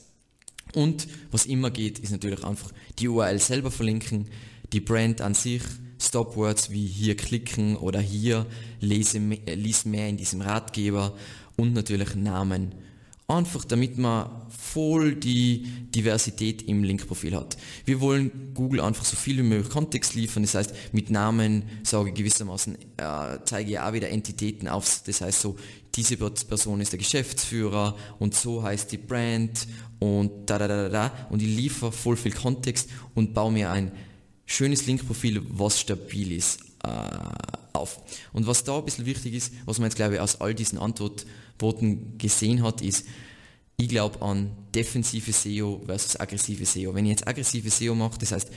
Und 0.74 1.08
was 1.30 1.46
immer 1.46 1.70
geht, 1.70 1.98
ist 1.98 2.12
natürlich 2.12 2.44
einfach 2.44 2.70
die 2.98 3.08
URL 3.08 3.38
selber 3.38 3.70
verlinken, 3.70 4.28
die 4.72 4.80
Brand 4.80 5.20
an 5.20 5.34
sich, 5.34 5.62
Stopwords 6.00 6.70
wie 6.70 6.86
hier 6.86 7.16
klicken 7.16 7.76
oder 7.76 8.00
hier 8.00 8.46
lese, 8.80 9.18
lies 9.18 9.84
mehr 9.84 10.08
in 10.08 10.16
diesem 10.16 10.40
Ratgeber 10.40 11.14
und 11.56 11.74
natürlich 11.74 12.14
Namen. 12.14 12.74
Einfach 13.28 13.64
damit 13.64 13.98
man 13.98 14.28
voll 14.50 15.14
die 15.14 15.62
Diversität 15.94 16.62
im 16.62 16.82
Linkprofil 16.82 17.36
hat. 17.36 17.56
Wir 17.84 18.00
wollen 18.00 18.52
Google 18.52 18.80
einfach 18.80 19.04
so 19.04 19.16
viel 19.16 19.38
wie 19.38 19.42
möglich 19.42 19.70
Kontext 19.70 20.14
liefern, 20.14 20.42
das 20.42 20.54
heißt 20.54 20.74
mit 20.92 21.08
Namen 21.08 21.62
sage 21.84 22.10
ich 22.10 22.14
gewissermaßen, 22.14 22.74
äh, 22.96 23.38
zeige 23.44 23.70
ich 23.70 23.78
auch 23.78 23.92
wieder 23.92 24.10
Entitäten 24.10 24.68
auf, 24.68 25.02
das 25.06 25.20
heißt 25.20 25.40
so, 25.40 25.56
diese 25.94 26.16
Person 26.16 26.80
ist 26.80 26.92
der 26.92 26.98
Geschäftsführer 26.98 27.96
und 28.18 28.34
so 28.34 28.62
heißt 28.62 28.90
die 28.92 28.98
Brand 28.98 29.66
und 29.98 30.30
da 30.46 30.58
da 30.58 30.66
da 30.66 30.88
da. 30.88 31.12
Und 31.30 31.42
ich 31.42 31.54
liefere 31.54 31.92
voll 31.92 32.16
viel 32.16 32.32
Kontext 32.32 32.88
und 33.14 33.34
baue 33.34 33.52
mir 33.52 33.70
ein 33.70 33.92
schönes 34.52 34.86
Linkprofil, 34.86 35.42
was 35.48 35.80
stabil 35.80 36.32
ist, 36.32 36.60
äh, 36.84 36.88
auf. 37.72 38.00
Und 38.32 38.46
was 38.46 38.64
da 38.64 38.78
ein 38.78 38.84
bisschen 38.84 39.06
wichtig 39.06 39.34
ist, 39.34 39.52
was 39.64 39.78
man 39.78 39.86
jetzt 39.86 39.96
glaube 39.96 40.14
ich 40.14 40.20
aus 40.20 40.40
all 40.40 40.54
diesen 40.54 40.78
Antworten 40.78 42.18
gesehen 42.18 42.62
hat, 42.62 42.82
ist, 42.82 43.06
ich 43.76 43.88
glaube 43.88 44.20
an 44.22 44.50
defensive 44.74 45.32
SEO 45.32 45.82
versus 45.86 46.16
aggressive 46.16 46.64
SEO. 46.64 46.94
Wenn 46.94 47.06
ich 47.06 47.12
jetzt 47.12 47.26
aggressive 47.26 47.68
SEO 47.70 47.94
mache, 47.94 48.18
das 48.18 48.32
heißt, 48.32 48.50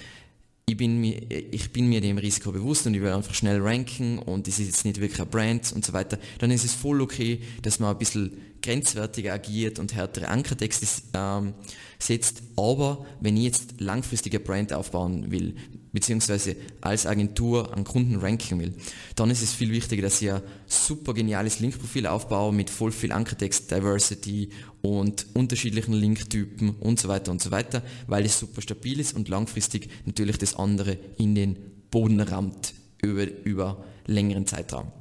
ich 0.67 0.77
bin, 0.77 0.99
mir, 0.99 1.21
ich 1.29 1.71
bin 1.71 1.87
mir 1.87 2.01
dem 2.01 2.17
Risiko 2.17 2.51
bewusst 2.51 2.87
und 2.87 2.95
ich 2.95 3.01
will 3.01 3.11
einfach 3.11 3.35
schnell 3.35 3.61
ranken 3.61 4.17
und 4.17 4.47
es 4.47 4.59
ist 4.59 4.65
jetzt 4.65 4.85
nicht 4.85 4.99
wirklich 4.99 5.21
ein 5.21 5.29
Brand 5.29 5.71
und 5.73 5.85
so 5.85 5.93
weiter, 5.93 6.17
dann 6.39 6.49
ist 6.49 6.65
es 6.65 6.73
voll 6.73 7.01
okay, 7.01 7.39
dass 7.61 7.79
man 7.79 7.91
ein 7.91 7.99
bisschen 7.99 8.35
grenzwertiger 8.63 9.33
agiert 9.33 9.77
und 9.77 9.93
härtere 9.93 10.27
Ankertexte 10.27 10.87
ähm, 11.13 11.53
setzt. 11.99 12.41
Aber 12.55 13.05
wenn 13.21 13.37
ich 13.37 13.43
jetzt 13.43 13.79
langfristige 13.79 14.39
Brand 14.39 14.73
aufbauen 14.73 15.29
will, 15.29 15.55
beziehungsweise 15.95 16.55
als 16.81 17.07
Agentur 17.07 17.75
an 17.75 17.85
Kunden 17.85 18.17
ranken 18.17 18.59
will, 18.59 18.73
dann 19.15 19.31
ist 19.31 19.41
es 19.41 19.53
viel 19.53 19.71
wichtiger, 19.71 20.03
dass 20.03 20.21
ich 20.21 20.31
ein 20.31 20.41
super 20.67 21.13
geniales 21.13 21.59
Linkprofil 21.61 22.05
aufbaue 22.05 22.53
mit 22.53 22.69
voll 22.69 22.91
viel 22.91 23.11
Ankertext, 23.11 23.71
Diversity 23.71 24.49
und 24.81 25.25
unterschiedlichen 25.33 25.93
Linktypen 25.93 26.71
und 26.81 26.99
so 26.99 27.07
weiter 27.07 27.31
und 27.31 27.41
so 27.41 27.49
weiter, 27.49 27.81
weil 28.07 28.25
es 28.25 28.37
super 28.37 28.61
stabil 28.61 28.99
ist 28.99 29.15
und 29.15 29.29
langfristig 29.29 29.89
natürlich 30.05 30.37
das 30.37 30.55
andere 30.55 30.99
in 31.17 31.33
den 31.33 31.57
Boden 31.89 32.19
rammt 32.19 32.73
über, 33.01 33.25
über 33.45 33.83
längeren 34.05 34.45
Zeitraum. 34.45 34.91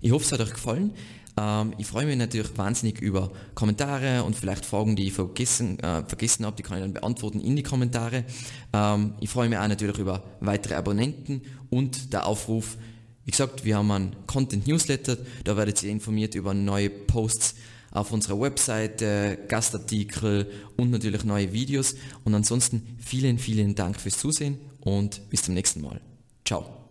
Ich 0.00 0.10
hoffe, 0.10 0.24
es 0.24 0.32
hat 0.32 0.40
euch 0.40 0.54
gefallen. 0.54 0.94
Ähm, 1.36 1.74
ich 1.78 1.86
freue 1.86 2.06
mich 2.06 2.16
natürlich 2.16 2.56
wahnsinnig 2.56 3.00
über 3.00 3.30
Kommentare 3.54 4.24
und 4.24 4.36
vielleicht 4.36 4.66
Fragen, 4.66 4.96
die 4.96 5.08
ich 5.08 5.12
vergessen, 5.12 5.78
äh, 5.80 6.04
vergessen 6.04 6.44
habe, 6.44 6.56
die 6.56 6.62
kann 6.62 6.78
ich 6.78 6.84
dann 6.84 6.92
beantworten 6.92 7.40
in 7.40 7.56
die 7.56 7.62
Kommentare. 7.62 8.24
Ähm, 8.72 9.14
ich 9.20 9.30
freue 9.30 9.48
mich 9.48 9.58
auch 9.58 9.68
natürlich 9.68 9.98
über 9.98 10.22
weitere 10.40 10.74
Abonnenten 10.74 11.42
und 11.70 12.12
der 12.12 12.26
Aufruf, 12.26 12.76
wie 13.24 13.30
gesagt, 13.30 13.64
wir 13.64 13.76
haben 13.76 13.90
einen 13.90 14.16
Content 14.26 14.66
Newsletter, 14.66 15.16
da 15.44 15.56
werdet 15.56 15.82
ihr 15.82 15.90
informiert 15.90 16.34
über 16.34 16.54
neue 16.54 16.90
Posts 16.90 17.54
auf 17.92 18.10
unserer 18.10 18.40
Webseite, 18.40 19.38
Gastartikel 19.48 20.50
und 20.76 20.90
natürlich 20.90 21.24
neue 21.24 21.52
Videos. 21.52 21.94
Und 22.24 22.34
ansonsten 22.34 22.96
vielen, 22.98 23.38
vielen 23.38 23.74
Dank 23.74 24.00
fürs 24.00 24.18
Zusehen 24.18 24.58
und 24.80 25.28
bis 25.28 25.42
zum 25.42 25.54
nächsten 25.54 25.82
Mal. 25.82 26.00
Ciao. 26.44 26.81